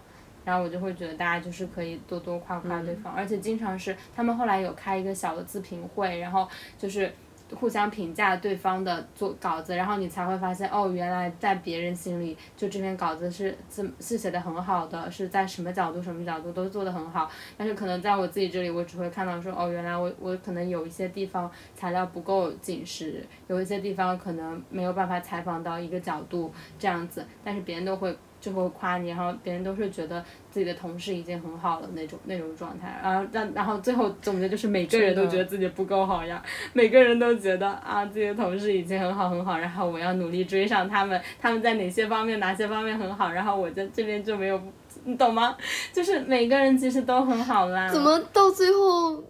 [0.47, 7.13] 然后我就会觉得大家就是可以多多夸夸对方，而且经常是他们后来有开一个小的自评会，然后就是
[7.55, 28.17] 互相评价对方的做稿子，然后你才会发现哦，原来在别人心里就这篇稿子是是是写的很好的，是在什么角度什么角度都做的很好，但是可能在我自己这里，我只会看到说哦，原来我我可能有一些地方材料不够紧实，有一些地方可能没有办法采访到一个角度这样子，但是别人都会。
[28.47, 36.41] 就会夸你，然后别人都是觉得自己的同事已经很好了那种那种状态，然后但然后最后总结就是每个人都觉得自己不够好呀，
[36.73, 44.61] 每个人都觉得啊自己的同事已经很好很好，然后我要努力追上他们，他们在哪些方面哪些方面很好，然后我在这边就没有，
[45.03, 45.57] 你懂吗？
[45.93, 47.89] 就是每个人其实都很好啦。
[47.89, 49.25] 怎么到最后，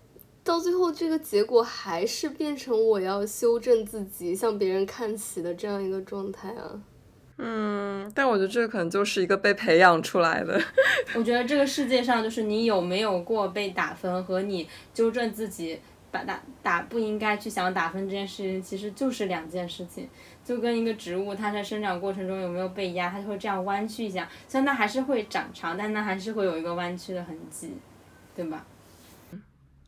[0.45, 6.79] 到最后这个结果还是变成我要修正自己，向别人看齐的这样一个状态啊？
[7.39, 10.59] 嗯，但我觉得这可能就是一个被培养出来的。
[11.15, 15.79] 我觉得这个世界上就是你有没有过被打分和你纠正自己
[16.11, 20.09] 把打打不应该去想打分这件事情，其实就是两件事情。
[20.43, 27.75] 就跟一个植物它在生长过程中有没有被压，它就会这样弯曲一下，虽然它还是会长长，但它还是会有一个弯曲的痕迹，
[28.35, 28.65] 对吧？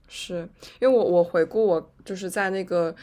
[0.06, 0.46] 是
[0.80, 2.94] 因为我我回顾我就是在那个。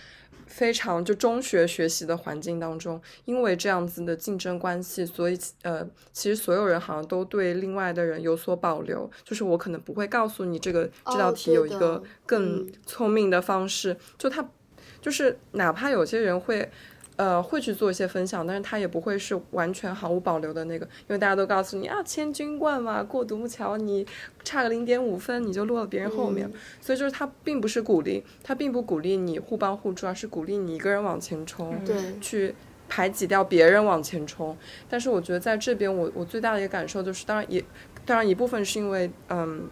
[0.56, 9.12] 非常就中学学习的环境当中，因为这样子的竞争关系，所以呃，其实所有人好像都对另外的人有所保留。
[9.26, 13.98] 就是我可能不会告诉你这个这道题有一个更聪明的方式。
[14.18, 14.50] 就他
[15.02, 16.72] 就是哪怕有些人会
[17.18, 24.06] 呃，会去做一些分享，但是他也不会是完全毫无保留的那个，因为大家都告诉你啊，千军万马过独木桥，你
[24.44, 26.52] 差个零点五分你就落了别人后面，
[26.82, 32.54] 所以就是他并不是鼓励，他并不鼓励你互帮互助，而是鼓励你一个人往前冲，对，去
[32.90, 34.58] 排挤掉别人往前冲。
[34.90, 37.64] 但是我觉得在这边，我我最大的一个感受就是，当然也，
[38.06, 39.70] 当然一部分是因为，嗯。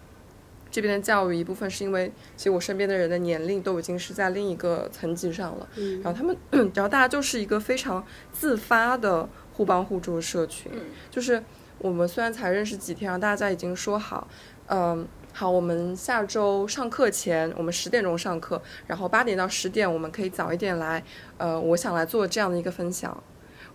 [0.73, 5.69] 这边的教育一部分是因为，其实我身边的人的年龄都已经是在另一个层级上了，
[6.01, 6.35] 然后他们，
[6.73, 10.71] 然后大家就是一个非常自发的互帮互助的社群，
[11.11, 11.43] 就是
[11.77, 14.27] 我们虽然才认识几天，然后大家已经说好，
[14.65, 21.03] 嗯，好，我们下周上课前，我们十点钟上课，然后八点到十点我们可以早一点来，
[21.37, 23.15] 呃，我想来做这样的一个分享，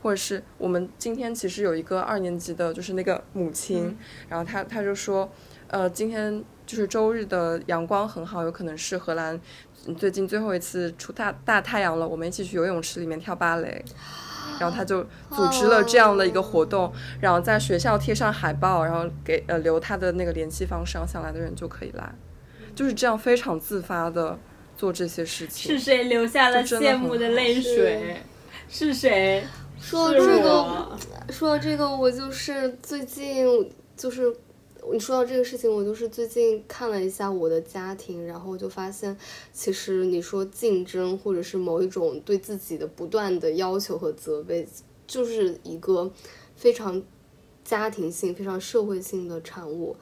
[0.02, 3.96] 或者是我们今天其实有一个二年级的，就是那个母亲，
[4.28, 5.30] 然后她她就说，
[5.68, 6.44] 呃，今天。
[6.68, 9.40] 就是周日的阳光很好，有可能是荷兰
[9.96, 12.06] 最近最后一次出大大太阳了。
[12.06, 13.82] 我们一起去游泳池里面跳芭蕾，
[14.60, 16.92] 然后他就组织了这样的一个活动，
[17.22, 22.14] 然后在学校贴上海报，然后给呃留他的那个联系方式，想来的人就可以来，
[22.74, 24.38] 就是这样非常自发的
[24.76, 25.72] 做这些事情。
[25.72, 28.18] 是谁流下了羡慕的泪水？
[28.68, 29.42] 是谁？
[29.80, 30.98] 说到这个，
[31.30, 34.36] 说到这个，我就是最近就是。
[34.92, 39.16] 你说到这个事情，我就是最近看了一下我的家庭，然后就发现，
[39.52, 44.66] 其实你说竞争或者是某一种对自己的不断的要求和责备，
[45.06, 46.10] 就是一个
[46.56, 47.02] 非常
[47.64, 49.96] 家庭性、非常社会性的产物。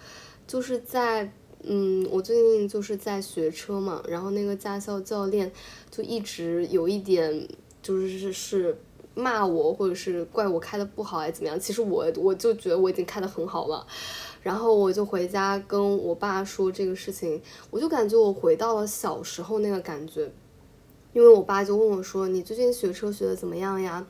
[0.46, 1.32] 就是在
[1.62, 5.50] 嗯，我最近就是在学车嘛，然后那个驾校教练
[5.90, 7.48] 就一直有一点
[7.82, 8.78] 就是是是
[9.14, 11.58] 骂我，或者是怪我开的不好，还是怎么样？
[11.58, 13.84] 其实我我就觉得我已经开的很好了。
[14.46, 20.32] 然后我就回家跟我爸说这个事情，我就感觉我回到了小时候那个感觉，
[21.12, 24.06] 因为我爸就问我说：“你最近学车学的怎么样呀？”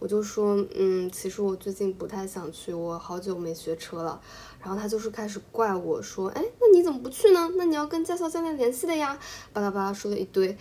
[0.00, 4.18] 我就说：“嗯，其实我最近不太想去，我好久没学车了。”
[4.58, 7.52] 然后他就是开始怪我说：“哎，那你怎么不去呢？
[7.56, 9.18] 那你要跟驾校教练联系的呀！”
[9.52, 10.56] 巴拉巴拉说了一堆。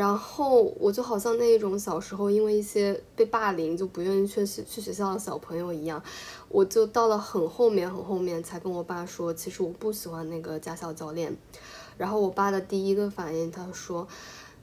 [0.00, 6.02] 然后我就好像那一种小时候因为一些被霸凌就不愿意去去学校的小朋友一样，
[6.48, 11.36] 我就到了很后面很后面才跟我爸说，其实我不喜欢那个驾校教练。
[11.98, 14.08] 然后我爸的第一个反应他说，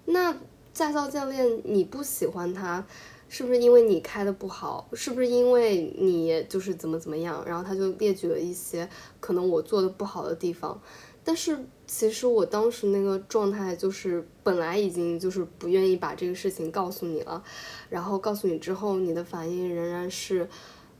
[0.06, 0.36] 那
[0.74, 2.84] 驾校教练你不喜欢他，
[3.30, 4.90] 是不是因为你开的不好？
[4.94, 7.44] 是不是因为你就是怎么怎么样？
[7.46, 10.82] 然后他就列举了一些可能我做的不好的地方。
[11.28, 17.44] 但是其实我当时那个状态就是本来已经就是不愿意把这个事情告诉你了，
[17.90, 20.48] 然后告诉你之后，你的反应仍然是，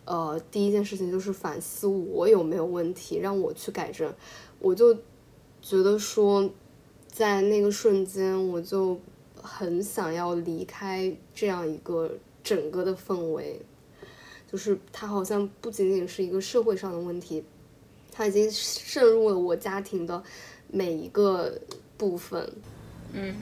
[0.04, 4.14] 呃，第一件事情就是反思我有没有问题，让我去改正。
[4.60, 4.94] 我就
[5.62, 6.50] 觉得说，
[7.08, 9.00] 在那个瞬间，我就
[9.42, 12.12] 很想要离开这样一个
[12.44, 13.62] 整个的氛围，
[14.52, 17.46] 就是它好像不仅仅是一个社会上的问题。
[18.18, 20.24] 它已经渗入了我家庭的
[20.72, 21.54] 每一个
[21.98, 22.52] 部分。
[23.14, 23.36] 嗯，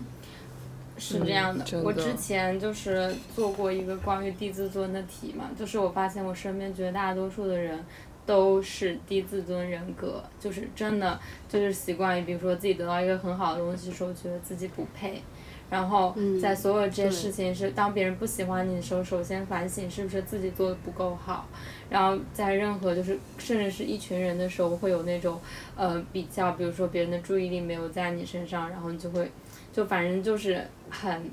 [0.97, 1.65] 是这样的。
[1.81, 7.79] 我之前就是做过一个关于低自尊的题嘛，就是我发现我身边绝大多数的人
[8.25, 11.17] 都是低自尊人格，就是真的
[11.47, 15.21] 就是习惯于，比如说自己得到一个很好的东西的时候，觉得自己不配。
[15.69, 21.47] 然后在所有这些事情是当别人不喜欢你的时候，首先反省是不是自己做的不够好。
[21.89, 25.39] 然后在任何就是甚至是一群人的时候，会有那种
[25.75, 29.31] 呃比较，比如说别人的注意力没有在你身上，然后你就会
[29.71, 31.31] 就反正就是很。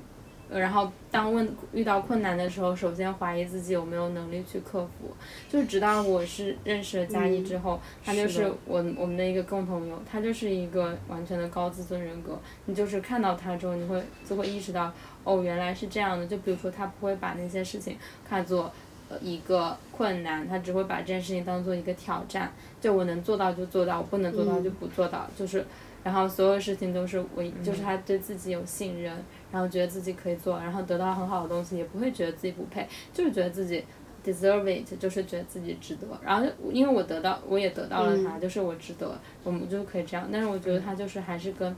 [0.49, 5.11] 然后当问遇到困难的时候，首先怀疑自己有没有能力去克服。
[5.49, 12.39] 就是直到我是认识了佳一之后，他就是我我们的一个共同友，他就是一个完全的高自尊人格。
[12.65, 16.27] 你就是看到他之后，你会就会意识到，哦，原来是这样的。
[16.27, 17.97] 就比如说，他不会把那些事情
[18.29, 18.71] 看作
[19.09, 22.51] 呃一个困难，他只会把这件事情当做一个挑战。
[22.79, 25.27] 就我能做到就做到，我不能做到就不做到。
[25.35, 25.65] 就是，
[26.03, 29.17] 然后所有事情都是我，就是他对自己有信任。
[29.53, 33.85] 然后觉得自己可以做，然后得到很好的东西，也不会觉得自己不配，就是觉得自己
[34.25, 36.07] deserve it，就是觉得自己值得。
[36.23, 40.27] 然后因为我得到，我也得到了它，就是我值得，我们就可以这样。
[40.31, 41.75] 但是我觉得它就是还是跟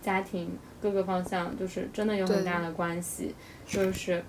[0.00, 3.34] 家庭各个方向就是真的有很大的关系，
[3.66, 4.22] 就是，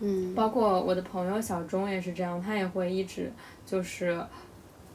[0.00, 3.30] 嗯，包括我的朋友小钟也是这样，他也会一直
[3.64, 4.20] 就是。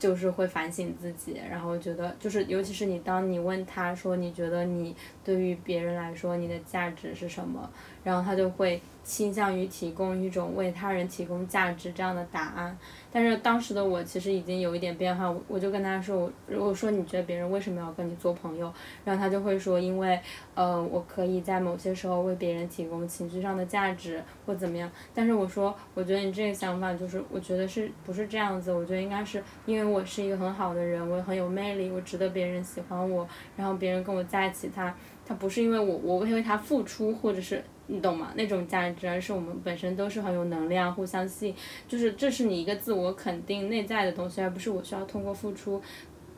[0.01, 7.69] 就是会反省自己，然后觉得就是，尤其是你当你问他说你觉得你对于别人来说你的价值是什么，
[8.03, 12.77] 然后他就会倾向于提供一种为他人提供价值这样的答案。
[13.13, 18.71] 但是当时的我其实已经有一点变化，我我就跟他说，我如果说你觉得别人为什么要跟你做朋友，
[19.03, 20.17] 然后他就会说，因为
[20.55, 24.89] 呃我可以在某些时候为别人提供情绪上的价值或怎么样。
[25.13, 28.71] 但是我说，我觉得你这个想法就是，我觉得是不是这样子？
[28.71, 33.27] 我觉得应该是因为我是一个很好的人，我很有魅力，我值得别人喜欢我，
[33.57, 34.95] 然后别人跟我在一起，他
[35.25, 37.61] 他不是因为我我会为他付出，或者是。
[37.93, 38.31] 你懂吗？
[38.35, 41.55] 那种价值，而是我们本身都是很有能量，互相吸引，
[41.89, 45.81] 就是这是你一个自我肯定内在的东西，而不是我需要通过付出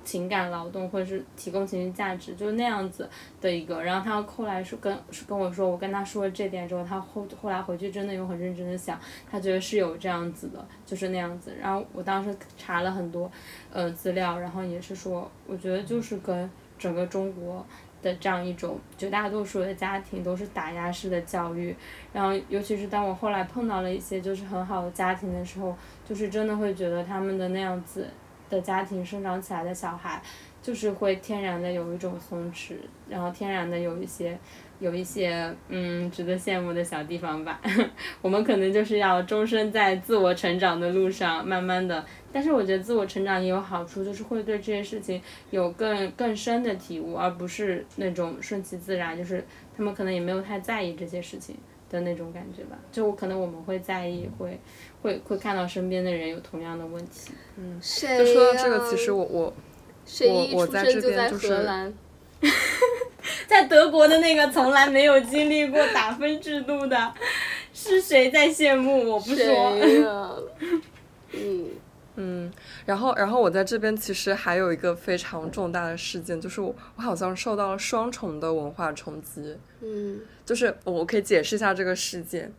[0.03, 3.07] 情感劳动或者是提供情绪价值，就是那样子
[3.39, 3.83] 的一个。
[3.83, 4.97] 然后他后来说跟
[5.27, 8.99] 跟我说，我跟他说了这点之后，他后后来回去真的有很认真的想，
[9.29, 11.53] 他觉得是有这样子的，就是那样子。
[11.61, 13.31] 然后我当时查了很多
[13.71, 16.49] 呃资料，然后也是说，我觉得就是跟
[16.79, 17.63] 整个中国。
[18.03, 21.75] 的这样一种绝大多数的家庭都是打压式的教育，
[22.11, 25.75] 然后尤其是当我后来碰到了一些就是很好的家庭的时候，
[26.07, 28.07] 就是真的会觉得他们的那样子
[28.49, 30.21] 的家庭生长起来的小孩，
[30.61, 32.75] 就是会天然的有一种松弛，
[33.09, 34.37] 然后天然的有一些。
[34.83, 37.61] 有一些嗯值得羡慕的小地方吧，
[38.21, 42.03] 我们可能就是要终身在自我成长的路上，慢慢的。
[42.33, 45.21] 但是我觉得自我成长也有好处，就是会对这些事情
[45.51, 49.41] 有更更深的体悟，而不是那种顺其自然，就是
[49.77, 51.55] 他们可能也没有太在意这些事情
[51.89, 52.77] 的那种感觉吧。
[52.91, 54.59] 就可能我们会在意，会
[55.01, 57.31] 会会看到身边的人有同样的问题。
[57.55, 59.53] 嗯，就说到这个，其实我我
[60.29, 61.47] 我我在这边就是。
[63.47, 67.13] 在德国的那个从来没有经历过打分制度的，
[67.73, 69.11] 是谁在羡慕？
[69.11, 70.43] 我不说。
[71.35, 71.69] 嗯
[72.15, 72.51] 嗯，
[72.85, 79.57] 然后然后我在这边其实还有一个非常重大的事件，就是我我好像受到了双重的文化冲击。
[79.81, 82.53] 嗯，就是我可以解释一下这个事件。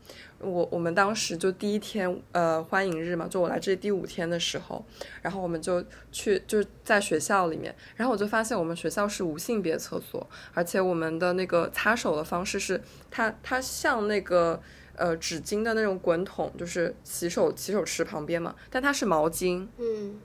[0.45, 4.85] 我我们当时就第一天呃欢迎日嘛，就我来这里第五天的时候，
[5.23, 5.83] 然后我们就
[6.13, 12.81] 去就是在学校里面，然后我就发现我们学校是无性别厕所，而且我们的那个擦手的方式是
[13.11, 14.61] 它它像那个
[14.97, 20.21] 呃纸巾的那种滚筒，就是洗手洗手池旁边嘛，但它是毛巾，嗯，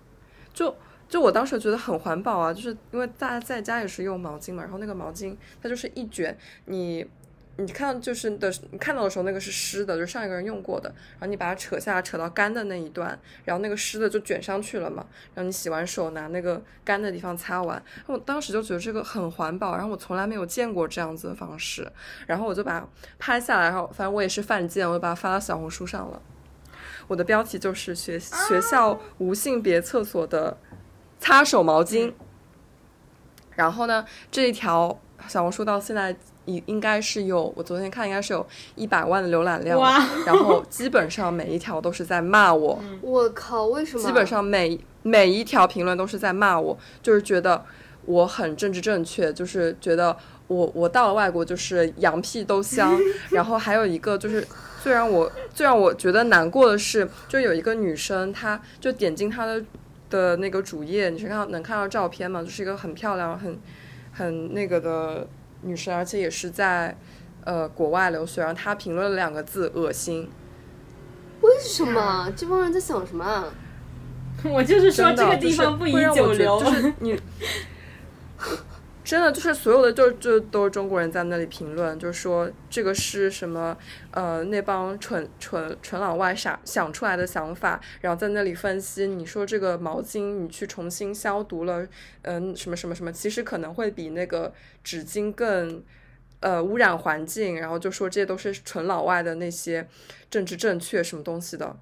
[0.53, 0.75] 就
[1.07, 7.05] 就我当时觉得很环保啊，就是因为大家在家也是用毛巾嘛，然后那个毛巾它就是一卷你。
[7.59, 15.05] 你看到就是的，你看到的时候那个是湿的，就是上一个人用过的，然后你把它扯下来，扯到干的那一段，然后那个湿的就卷上去了嘛。
[15.35, 21.85] 然后你洗完手拿那个干的地方擦完，我当时就觉得这个很环保，然后我从来没有见过这样子的方式，
[22.25, 22.87] 然后我就把它
[23.17, 26.21] 拍下来，然后反正我也是犯贱，我就把它发到小红书上了。
[27.07, 30.57] 我的标题就是学学校无性别厕所的
[31.19, 32.13] 擦手毛巾。
[33.55, 36.15] 然后呢，这一条小红书到现在。
[36.49, 38.45] 应应该是有，我昨天看应该是有
[38.75, 39.79] 一百万的浏览量，
[40.25, 42.79] 然后基本上每一条都是在骂我。
[43.01, 44.03] 我靠，为什么？
[44.03, 47.63] 基本上每每一条评论都是在骂我，就是觉得
[48.05, 52.99] 我很政治正确，就是觉得我我到了外国就是羊屁都香。
[53.29, 54.45] 然后还有一个就是，
[54.81, 59.63] 最让我最让我觉得难过的是，就有一个女生，她就点进她的
[60.09, 62.41] 的那个主页，你是看能看到照片吗？
[62.41, 63.59] 就是一个很漂亮、很
[64.13, 65.27] 很那个的。
[65.61, 66.95] 女生，而且也是在，
[67.43, 68.41] 呃，国外留学。
[68.41, 70.29] 然后她评论了两个字：恶心。
[71.41, 72.31] 为什么？
[72.35, 73.45] 这帮人在想什么啊？
[74.43, 76.59] 我就是说这个地方不宜久留。
[76.59, 77.19] 就是你。
[79.09, 83.75] 真的就是所有的就就都是中国人在那里评论，就说这个是什么
[84.11, 91.87] 呃那帮蠢蠢蠢老外傻想出来的想法，然后在那里分析你说这个毛巾你去重新消毒了，
[92.21, 94.53] 嗯什么什么什么，其实可能会比那个
[94.83, 95.83] 纸巾更
[96.41, 99.87] 呃污染环境，然后就说这些都是纯老外的那些
[100.29, 101.75] 政治正确什么东西的。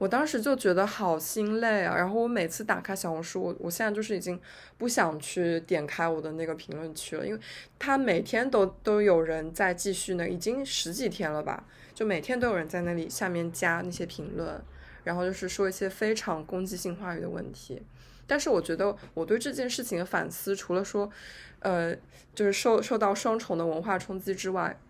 [0.00, 4.40] 我当时就觉得好心累啊，然后我每次打开小红书，我我现在就是已经
[4.78, 7.40] 不想去点开我的那个评论区了，因为
[7.78, 14.58] 他每天都都有人在继续呢，已经十几天了吧，就每天都有人在那里下面加那些评论，
[15.04, 17.82] 然后就是说一些非常攻击性话语的问题。
[18.26, 21.10] 但是我觉得我对这件事情的反思，除了说，
[21.58, 21.94] 呃，
[22.34, 24.80] 就是受受到双重的文化冲击之外。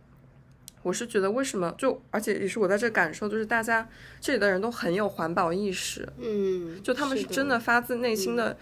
[0.82, 3.86] 我是觉得，为什么就而且也是我在这感受，就是大家
[4.18, 8.56] 这里的人都很有环保意识，嗯，就他们是真的发自内心的，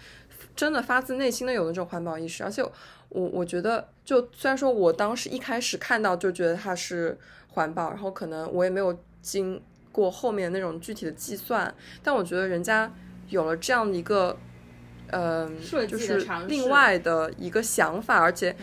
[0.55, 2.43] 真的发自内心的有那种环保意识。
[2.43, 7.17] 而且我我觉得，就虽然说我当时一开始看到就觉得它是
[7.47, 9.61] 环保，然后可能我也没有经
[9.91, 12.91] 过后面那种具体的计算，但我觉得人家
[13.29, 14.37] 有了这样的一个，
[15.07, 15.57] 嗯，
[15.87, 18.53] 就是另外的一个想法，而且。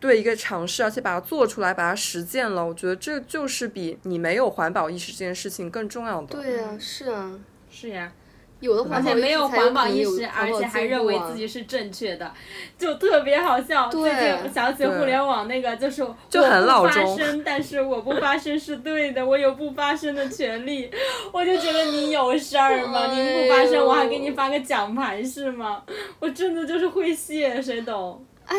[0.00, 6.40] 对一个尝试，而且把它做出来，把它实践了，我觉得这就是比你没有环保意识这件事情更重要的。
[6.40, 7.38] 对呀、是啊，
[7.70, 8.12] 是呀，
[8.60, 12.32] 有的而环保意识且没有环保意识，而且还认为自己是正确的，
[12.78, 13.88] 就特别好笑。
[13.88, 20.90] 最近我想起互联网那个，就是就很我不发老中声，但是我不发声是对的，我有不发声的权利。
[21.32, 23.06] 我就觉得你有事儿吗？
[23.12, 25.82] 你不发声，我还给你发个奖牌是吗？
[26.20, 28.24] 我真的就是会谢，谁懂？
[28.46, 28.56] 哎，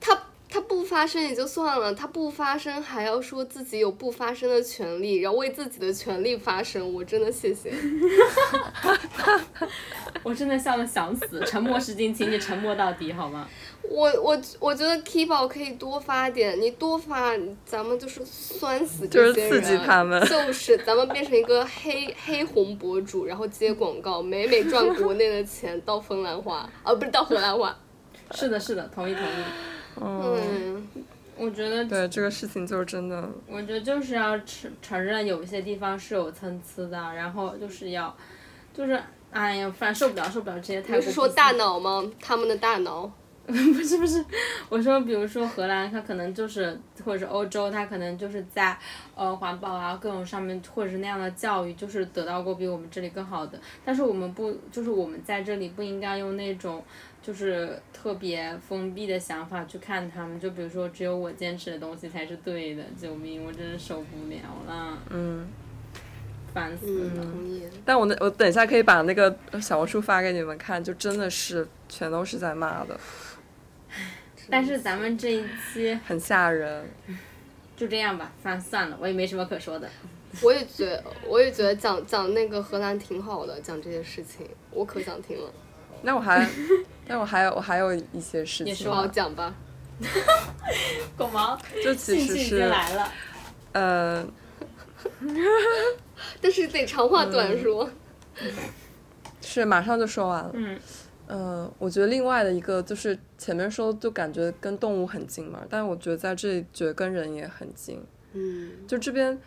[0.00, 0.20] 他
[0.52, 7.72] 他不发声也就算了，他不发声还要说自己有不发声的权利，然后为自己的权利发声，我真的谢谢。
[10.22, 11.42] 我真的笑得想死。
[11.46, 13.48] 沉默是金，请你沉默到底好吗？
[13.88, 17.32] 我我我觉得 K 宝可以多发点，你多发，
[17.64, 27.74] 咱们就是酸死就是这些人，刺激他们就是咱们变成一个黑黑红博主，然后接广告，每每赚国内的钱到芬兰花，啊不是到荷兰花，
[28.32, 29.71] 是的，是的，同意同意。
[30.00, 30.88] 嗯，
[31.36, 38.14] 我觉得对这个事情就是真的，我觉得就是要承承认有一些地方是有参差的，然后就是要，
[38.72, 42.02] 就是哎呀，反正受不了受不了这些太过你是说大脑吗？
[42.20, 43.10] 他们的大脑，
[43.46, 44.24] 不是不是，
[44.68, 48.76] 我说比如说荷兰，它可能就是或者是欧洲，它可能就是在
[49.14, 53.58] 呃环保啊各种上面，或者是那样的教育，就是得到过比我们这里更好的。
[53.84, 56.84] 但是我们不，就是我们在这里不应该用那种
[57.22, 60.38] 就是特别封闭的想法去看他们。
[60.40, 63.44] 就比如说，只有我坚持的东西才是对的，救命！
[63.44, 65.48] 我真是受不了了，嗯。
[66.52, 67.24] 烦死嗯，了。
[67.24, 67.62] 同意。
[67.82, 73.00] 但我那我等一下可以把那个小红书发给你们看，就真的是全都是在骂的，
[74.50, 75.42] 但是咱们这一
[75.72, 76.84] 期很吓人。
[77.74, 79.88] 就这样吧，算算了，我也没什么可说的。
[80.44, 85.50] 我也觉得，我也觉得讲讲那个荷兰挺好的，讲这些事情，我可想听了。
[86.02, 86.46] 那我还，
[87.08, 89.54] 那我还有我还有一些事情你说，好讲吧。
[91.16, 93.12] 狗毛，就其实是来了。
[93.72, 94.26] 呃，
[96.40, 97.88] 但是得长话短说。
[99.40, 100.50] 是马上就说完了。
[100.54, 100.78] 嗯
[101.28, 108.02] 嗯，我觉得另外的一个就是前面说就感觉跟动物很近嘛，但是我觉得在这里觉得跟人也很近。
[108.32, 109.38] 嗯，就这边，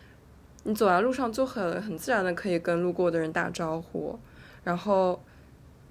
[0.64, 4.18] 你走在路上就很很自然的可以跟路过的人打招呼，
[4.64, 5.22] 然后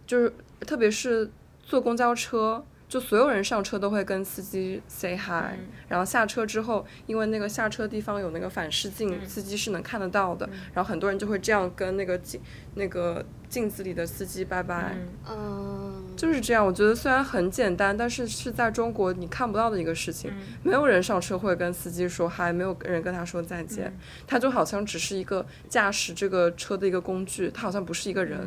[0.06, 0.32] 就是
[0.62, 1.30] 特别是
[1.64, 12.42] 坐公交车，就所有人上车都会跟司机 say hi，、嗯然后下车之后，因为那个下车地方有那个反视镜，嗯司机是能看得到的，然后很多人就会这样跟那个镜
[12.74, 14.96] 那个镜子里的司机拜拜。
[14.96, 20.32] 嗯嗯，就是这样，我觉得虽然很简单，但是是在中国你看不到的一个事情。
[20.32, 28.40] 嗯没有人上车会跟司机说 hi，，没有人跟他说再见，嗯他就好像只是一个驾驶这个车的一个工具，他好像不是一个人。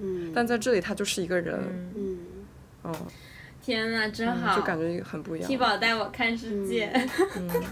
[0.00, 1.54] 嗯，但在这里，他就是一个人。
[1.96, 2.18] 嗯，
[2.82, 3.06] 哦，嗯，
[3.62, 4.56] 天呐，真好！
[4.56, 5.48] 就感觉很不一样。
[5.48, 6.90] T 宝带我看世界，
[7.36, 7.48] 嗯，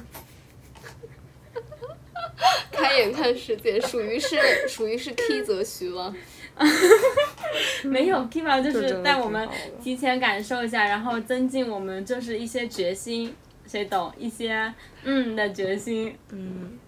[2.70, 4.36] 开眼看世界，属于是
[4.68, 6.14] 属于是 K 则徐了。
[7.84, 9.48] 没有 T 宝就就是带我们
[9.82, 13.34] 提前感受一下，然后增进我们就是一些决心，
[13.66, 14.72] 谁懂一些
[15.04, 16.14] 嗯的决心。
[16.30, 16.78] 嗯，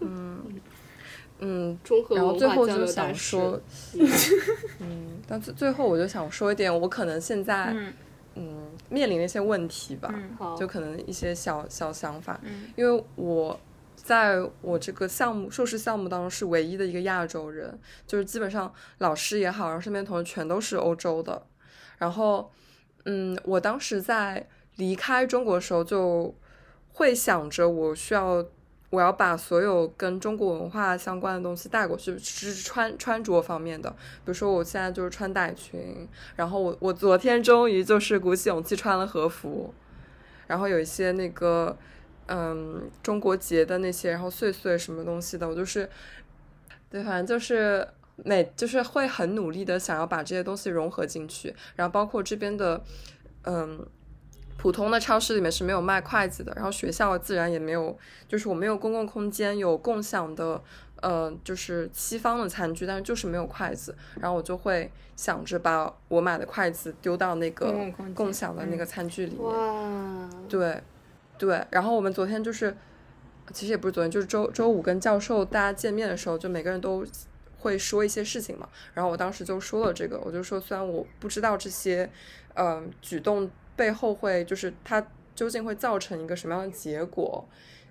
[0.00, 0.57] 嗯，
[1.40, 3.14] 嗯，中和然后最后就想。
[3.14, 3.60] 说，
[4.80, 7.92] 嗯，但最最后我就想说一点，我可能现在嗯
[8.34, 10.12] 嗯面临的一些问题吧。
[10.12, 13.58] 嗯，就可能一些小小想法，嗯因为我
[13.94, 21.46] 在我这个项目硕士项目当中是唯一的一个亚洲人，就是基本上老师也好，然后身边同学全都是欧洲的，
[21.98, 22.50] 然后
[23.04, 26.34] 嗯，我当时在离开中国的时候就
[26.94, 28.44] 会想着我需要。
[28.90, 33.90] 我要把所有跟中国文化相关的东西带过去，是穿穿着方面的。
[33.90, 39.74] 比如说，我现在就是穿傣裙，然后我我昨天终于就是鼓起勇气穿了和服，
[40.46, 41.76] 然后有一些那个
[42.28, 45.88] 嗯中国结的那些，然后碎碎什么东西的，我就是
[46.88, 47.86] 对，反正就是
[48.16, 52.82] 每就是会很努力的想要把这些东西融合进去，然后包括这边的
[53.42, 53.86] 嗯。
[54.58, 57.96] 普通的超市里面是没有卖筷子的，然后学校自然也没有，
[58.26, 60.60] 就是我没有公共空间有共享的，
[61.00, 67.72] 呃，就是西方的餐具，但是就是没有筷子，然后我就会想着把我买的筷子丢到那个
[68.16, 70.82] 共享的那个嗯餐具里面，哇，对，
[71.38, 72.76] 对，然后我们昨天就是，
[73.52, 77.06] 其实也不是昨天，就是周周五跟教授大家见面的时候，就每个人都
[77.58, 78.68] 会说一些事情嘛。
[78.92, 82.10] 然后我当时就说了这个，我就说虽然我不知道这些，
[82.54, 83.48] 嗯、举动
[83.78, 85.02] 背后会就是它
[85.34, 87.48] 究竟会造成一个什么样的结果，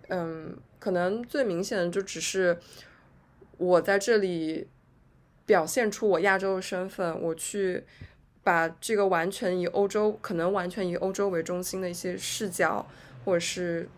[0.09, 2.59] 嗯，可能最明显的就只是
[3.57, 4.67] 我在这里
[5.47, 7.83] 表现出我亚洲的身份，我去。
[8.43, 12.87] 把这个完全以欧洲，可能完全以欧洲为中心的一些视角，
[13.25, 13.89] 或者是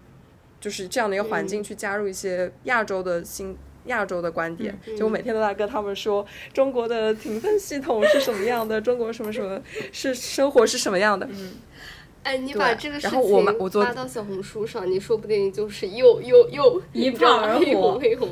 [0.59, 3.55] 就是这样的一个环境，去加入一些亚洲的新
[3.89, 4.73] 亚洲的观点。
[4.97, 9.61] 就我每天都在跟他们说，中国的评分系统是什么样的，中国什么什么
[9.91, 11.27] 是生活是什么样的。
[12.23, 18.29] 嗯哎，你把这个事情发到小红书上，你说不定就是又又又一炮而红 黑红。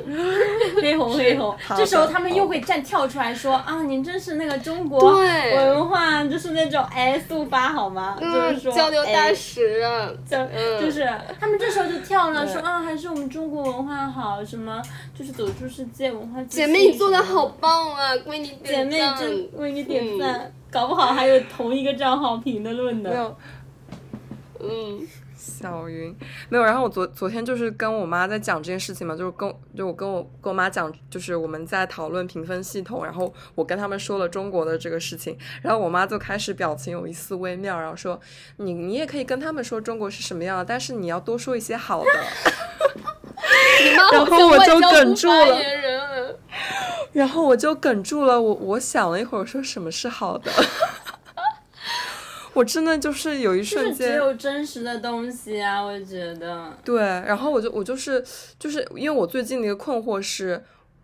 [0.80, 8.16] 黑红黑红，这时候他们又会站跳出来说啊，您真是那个中国文化，就是那种哎速发好吗？
[8.20, 9.82] 就是嗯，说交流大哎使，
[10.80, 11.08] 就是
[11.40, 14.80] 他们这时候就跳了，说啊，还是我们中国文化好，什么
[15.18, 16.42] 就是走出世界文化。
[16.44, 19.18] 姐妹，你做的好，棒啊，为你姐妹点赞。
[19.18, 23.34] 真为你点赞，搞不好还有同一个账号评的论呢。
[24.60, 25.06] 嗯，
[25.36, 26.14] 小云
[26.48, 38.20] 没有，然后我昨昨天就是跟我妈在讲这件事情嘛，就是跟就我跟我跟我妈讲，就是我们在讨论评分系统，然后我跟他们说了中国的这个事情，然后我妈就开始表情有一丝微妙，然后说
[38.56, 42.10] 你你也可以跟他们说中国是什么样的，但是你要多说一些好的。
[44.12, 45.58] 然后我就哽住了。
[47.12, 50.50] 然后我就哽住了，我我想了一会儿，说什么是好的？
[52.58, 56.76] 我真的就是有一瞬间只有真实的东西啊，我觉得。
[56.84, 58.24] 对，然后我就我就是
[58.58, 60.60] 就是因为我最近的一个困惑是，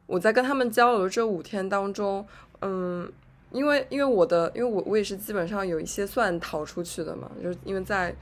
[0.06, 2.26] 我在跟他们交流这五天当中，
[2.60, 3.08] 嗯，
[3.52, 8.12] 因为因为我的因为我我也是基本上有一些算逃出去的嘛，就是因为在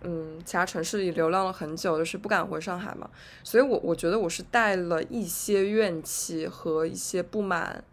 [0.00, 3.10] 嗯其他城市里流浪了很久，就是不敢回上海嘛，
[3.44, 7.84] 所以我我觉得我是带了一些怨气和一些不满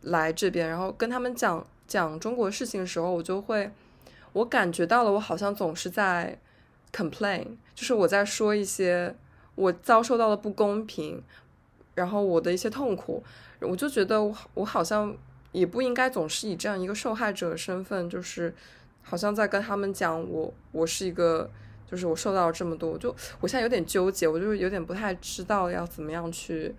[0.00, 3.70] 来这边，然后跟他们讲讲中国事情的时候，我就会
[4.32, 6.38] 我感觉到了，我好像总是在。
[6.94, 9.16] complain，就是我在说一些
[9.54, 11.22] 我遭受到的不公平，
[11.94, 13.24] 然后我的一些痛苦，
[13.60, 15.16] 我就觉得我我好像
[15.52, 18.54] 也不应该总是以这样一个受害者的身份，就是
[19.00, 21.50] 好像在跟他们讲我我是一个，
[21.90, 23.08] 就是我受到了这么多，就
[23.40, 26.74] 我现在有点纠结，我就有点不太知道要怎么样去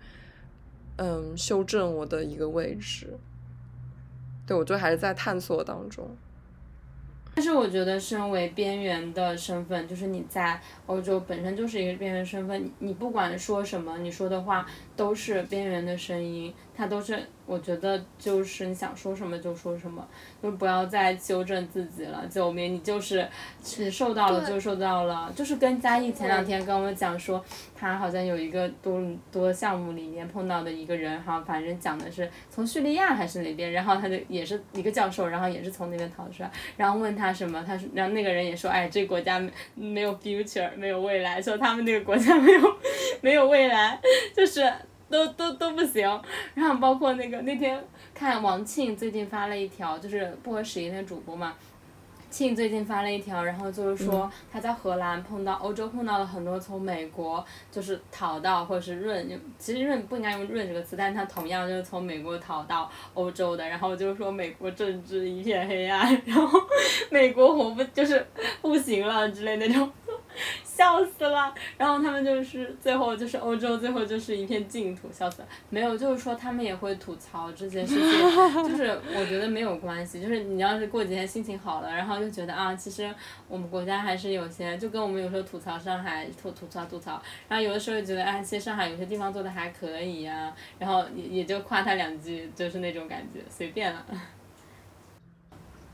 [0.98, 3.18] 嗯修正我的一个位置，
[4.46, 6.16] 对我就还是在探索当中。
[7.34, 14.64] 但是我觉得，身为边缘的身份，就是你在欧洲本身就是一个边缘身份，你不管说什么，你说的话
[14.94, 20.06] 都是边缘的声音，它都是我觉得就是你想说什么就说什么，
[20.42, 22.74] 就不要再纠正自己了，救命！
[22.74, 23.26] 你就是
[23.78, 42.76] 你受到了就受到了，就是跟嘉义前两天跟我讲说，他好像有一个多多项目里面碰到的一个人哈，反正讲的是从叙利亚还是哪边，然后他就也是一个教授，然后也是从那边逃出来，然后问他什么，他说，然后那个人也说，哎，这个国家没没有 future，没有未来，说他们那个国家没有
[43.20, 44.00] 没有未来，
[44.34, 44.72] 就是
[45.14, 46.02] 都都都不行。
[46.54, 47.80] 然后包括那个那天
[48.12, 51.54] 看王庆最近发了一条，就是不合时宜的主播嘛。
[52.30, 66.58] 庆最近发了一条，然后就是说他在荷兰碰到欧洲碰到了很多从美国就是逃到或者是润，其实润不应该用润这个词，但是他同样就是从美国逃到欧洲的，然后就是说美国政治一片黑暗，然后
[67.08, 68.26] 美国活不就是
[68.60, 69.88] 不行了之类那种。
[70.64, 75.48] 笑死了，然后他们就是最后就是欧洲最后就是一片净土，笑死了。
[75.70, 83.12] 没有，就是说他们也会吐槽这件事情， 就是我觉得没有关系，就是你要是过几天心情好了，然后就觉得啊，其实
[83.48, 94.04] 我们国家还是有些，就跟我们有时候吐槽上海，吐吐槽吐槽，然后有的时候觉得哎，其实上海有些地方做的还可以呀、然后也也就夸他两句，就是那种感觉，随便了。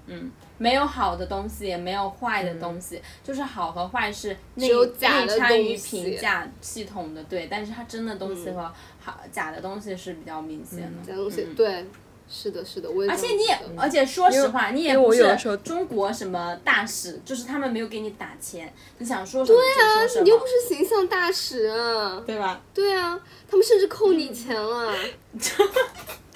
[0.07, 0.31] 嗯，
[0.61, 11.03] 没有好的东西，也没有坏的东西，就是好和坏是内内参与评价系统的，对，但是它真的东西和好、假的东西是比较明显的。
[11.07, 11.55] 假东西嗯。
[11.55, 11.87] 对，
[12.31, 22.61] 是的，是的，我也而且你也而且说实话，你也因为不我有的时候是中国什么大使，就是他们没有给你打钱，你想说什么就说什么，你又不是形象大使啊，对吧？
[22.73, 23.21] 对啊，
[23.51, 24.95] 他们甚至扣你钱了。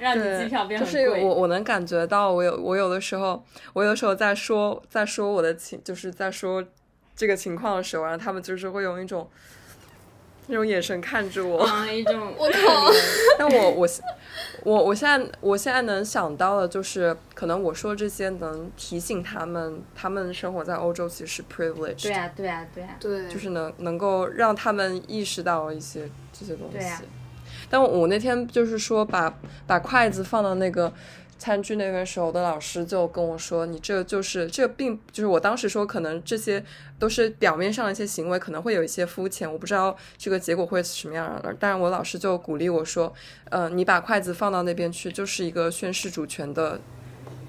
[0.00, 1.20] 让你对，机票变就很贵。
[1.20, 6.64] 是我我能感觉到，我有我有的时候，我有的时候在说在说我的情，就是在说
[7.14, 9.30] 这个情况的时候，然后他们就是会用一种
[10.48, 11.62] 那种眼神看着我。
[11.62, 12.90] 啊，一种 我靠，
[13.38, 13.88] 但我我
[14.64, 26.78] 我我现在我现在能想到的就是，可能我说这些能提醒他们，他们生活在欧洲其实是 privilege，对啊，对啊，对啊，对，就是能能够让他们意识到一些这些东西。
[26.78, 27.00] 对啊。
[27.70, 29.32] 但我那天就是说把
[29.66, 30.90] 把筷子放到那个
[31.38, 36.62] 餐具那边时候，我的老师就跟我说：“你这就是这并就是我当时说，可能这些
[36.98, 41.56] 都是表面上的一些行为，可能会有一些肤浅，我不知道这个结果会是什么样的。
[41.58, 43.12] 但是我老师就鼓励我说：，
[43.50, 46.80] 呃，你把筷子放到那边去，就是一个宣示主权的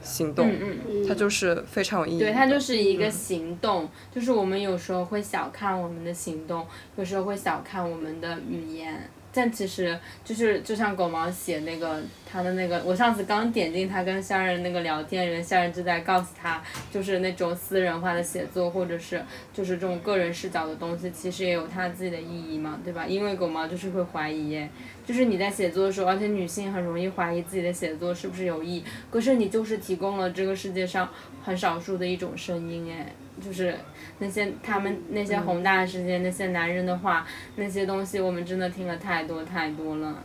[0.02, 2.20] 行动，嗯嗯，它就是非常有意义。
[2.20, 6.66] 对，它就是一个行动，就是我们有时候会小看我们的行动，
[6.96, 16.62] 有时候会小看我们的语言。”但其实就是就像狗毛写那个他的那个，我上次刚点进他跟夏人那个聊天里面，相人就在告诉他，
[16.92, 19.24] 就是那种私人化的写作，或者是
[19.54, 23.06] 就是这种个人视角的东西，其实也有他自己的意义嘛，对吧？
[23.06, 24.68] 因为狗毛就是会怀疑，
[25.06, 31.08] 就是你在写作的时候，而且女性很容易怀疑自己的写作是不是有意，可是你就是提供了这个世界上
[31.44, 33.14] 很少数的一种声音，哎。
[33.40, 33.76] 就是
[34.20, 37.26] 那些他们那些宏大的世界，那些男人的话，
[37.56, 40.24] 那些东西，我们真的听了太多太多了。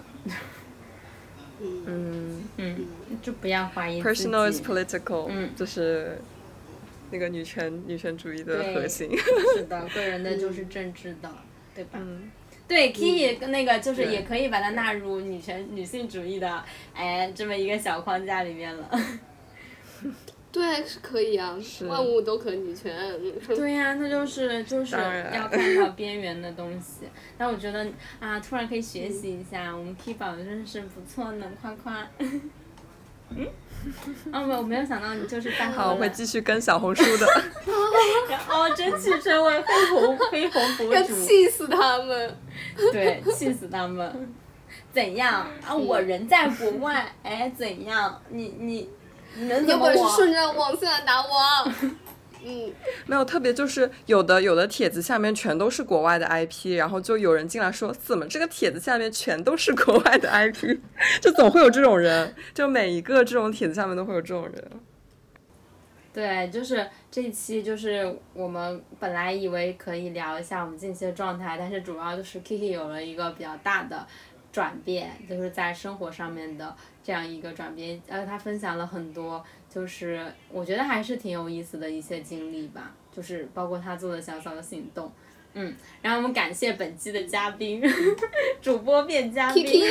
[1.60, 2.86] 嗯嗯，
[3.22, 4.02] 就不要怀疑。
[4.02, 6.18] Personal is political，嗯，就是
[7.10, 9.08] 那个女权女权主义的核心。
[9.54, 11.30] 是的， 个人的就是政治的，
[11.74, 11.98] 对吧？
[12.66, 18.90] 对，Key 那个就是也可以把它纳入女权女性主义的哎这么一个小框架里面了。
[20.54, 22.94] 对，是可以啊，万物都可女权。
[23.48, 27.08] 对呀，那就是就是要看到边缘的东西。
[27.36, 27.84] 但我觉得
[28.20, 32.06] 啊，突然可以学习一下，我们 Key 宝真的是不错呢，夸夸。
[33.30, 33.48] 嗯。
[34.32, 35.68] 哦，没，我没有想到你就是在。
[35.72, 37.26] 好，我会继续跟小红书的。
[38.30, 40.92] 然后争取成为黑红黑红博主。
[40.92, 42.36] 要气死他们！
[42.92, 44.32] 对，气死他们！
[44.92, 45.74] 怎样啊？
[45.74, 48.22] 我人在国外，哎，怎样？
[48.28, 48.88] 你你。
[49.36, 51.72] 有本事顺着网线打我。
[52.46, 52.70] 嗯，
[53.06, 60.78] 没有特别，就是有的有的帖子下面全都是国外的 IP，然后就有人进来说，怎么这个帖子下面全都是国外的 IP，
[61.22, 64.70] 就总会有这种人，就每一个这种帖子下面都会有这种人。
[66.12, 74.06] 对，就是这一期就是我们本来以为可以聊一下我们近期的状态，但是主要就是 Kiki 有了一个比较大的
[74.52, 76.76] 转变，就是在生活上面的。
[77.04, 85.12] 这样一个转变，呃，他分享了很多，就是我觉得还是挺有意思的一些经历吧，就是包括他做的小小的行动，
[85.52, 87.82] 嗯，然后我们感谢本期的嘉宾，
[88.62, 89.64] 主播变嘉宾，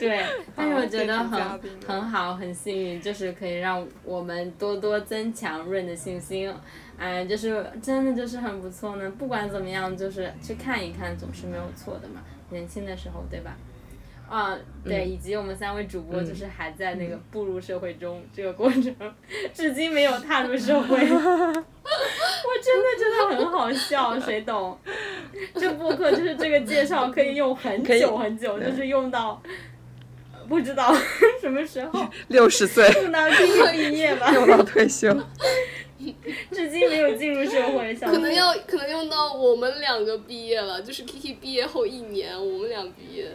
[0.00, 0.24] 对，
[0.56, 6.50] 但是我觉得很很好，很幸运，就是可以让我们多多增强润的信心，
[6.96, 13.54] 哎，就是真的就是很不错呢，不管怎么样，就是去看一看总是没有错的嘛，年轻的时候，对吧？
[14.32, 18.94] 啊，对，以及我们三位主播就是还在那个步入社会中这个过程，
[19.52, 20.96] 至今没有踏入社会。
[20.96, 24.78] 我真的觉得很好笑，谁懂？
[25.54, 29.42] 这播客就是这个介绍可以用很久很久，就是用到
[30.48, 30.94] 不知道
[31.38, 32.08] 什么时候。
[32.28, 32.88] 六十岁。
[33.02, 34.32] 用到最后一页吧。
[34.32, 35.14] 用到退休。
[36.50, 37.94] 至今没有进入社会。
[37.94, 43.26] 可能要可能用到我们两个毕业了，就是 Kiki 毕业后一年，我们俩毕业。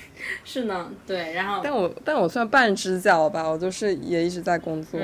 [0.44, 4.98] 是呢，对，然后，但我但我算半只脚吧，我就是也一直在工作，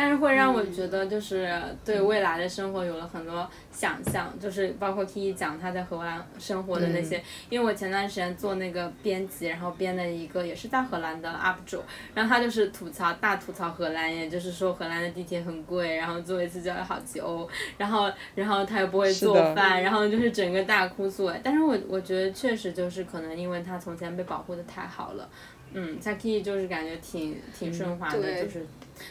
[0.00, 1.52] 但是会让我觉得就是
[1.84, 3.46] 对未来的生活有了很多。
[3.70, 11.82] 想象就是包括 K 讲他在荷兰生活的那些，因为我前段时间做那个编辑，然后编了一个也是在荷兰的 UP 主，
[12.14, 17.48] 然后他就是吐槽大吐槽荷兰，也就是说荷兰的地铁很贵，然后坐一次就要好几欧，
[17.78, 21.30] 然后然后他又不会做饭，然后就是整个大哭诉。
[21.42, 25.28] 但是我我觉得确实就是可能因为他从前被保护的太好了，
[25.72, 28.66] 嗯，在 K 就是感觉挺挺顺滑的，就是，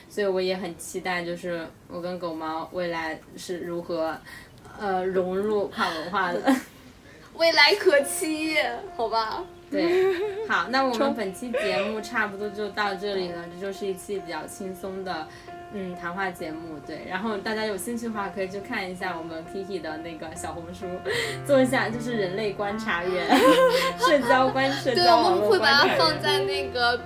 [0.10, 4.18] 所以我也很期待就是我跟狗毛未来是如何。
[4.80, 6.40] 呃，融入跨文化的
[7.36, 8.56] 未来可期，
[8.96, 9.44] 好吧？
[9.70, 10.16] 对，
[10.48, 15.28] 好，那我们本期节目差不多就到这里了，这就是一期比较轻松的，
[15.74, 16.80] 嗯，谈话节目。
[16.88, 20.86] 对，然后大家有兴趣的话，可以去看一下我们 Kiki 的那个小红书，
[21.46, 23.28] 做一下就是人类观察员，
[24.00, 27.02] 社交观社交我们会把它放在那个。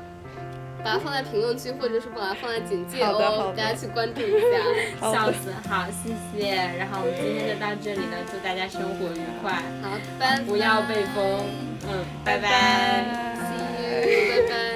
[0.84, 4.58] 把它放在评论区或者是把它放在简介哦大家去关注一下。
[5.12, 6.56] 笑死好谢谢。
[6.78, 11.46] 然后我们今天就到这里了祝大家生活愉快好拜不要被封。
[11.88, 13.36] 嗯拜拜。
[13.44, 14.73] See you 拜拜。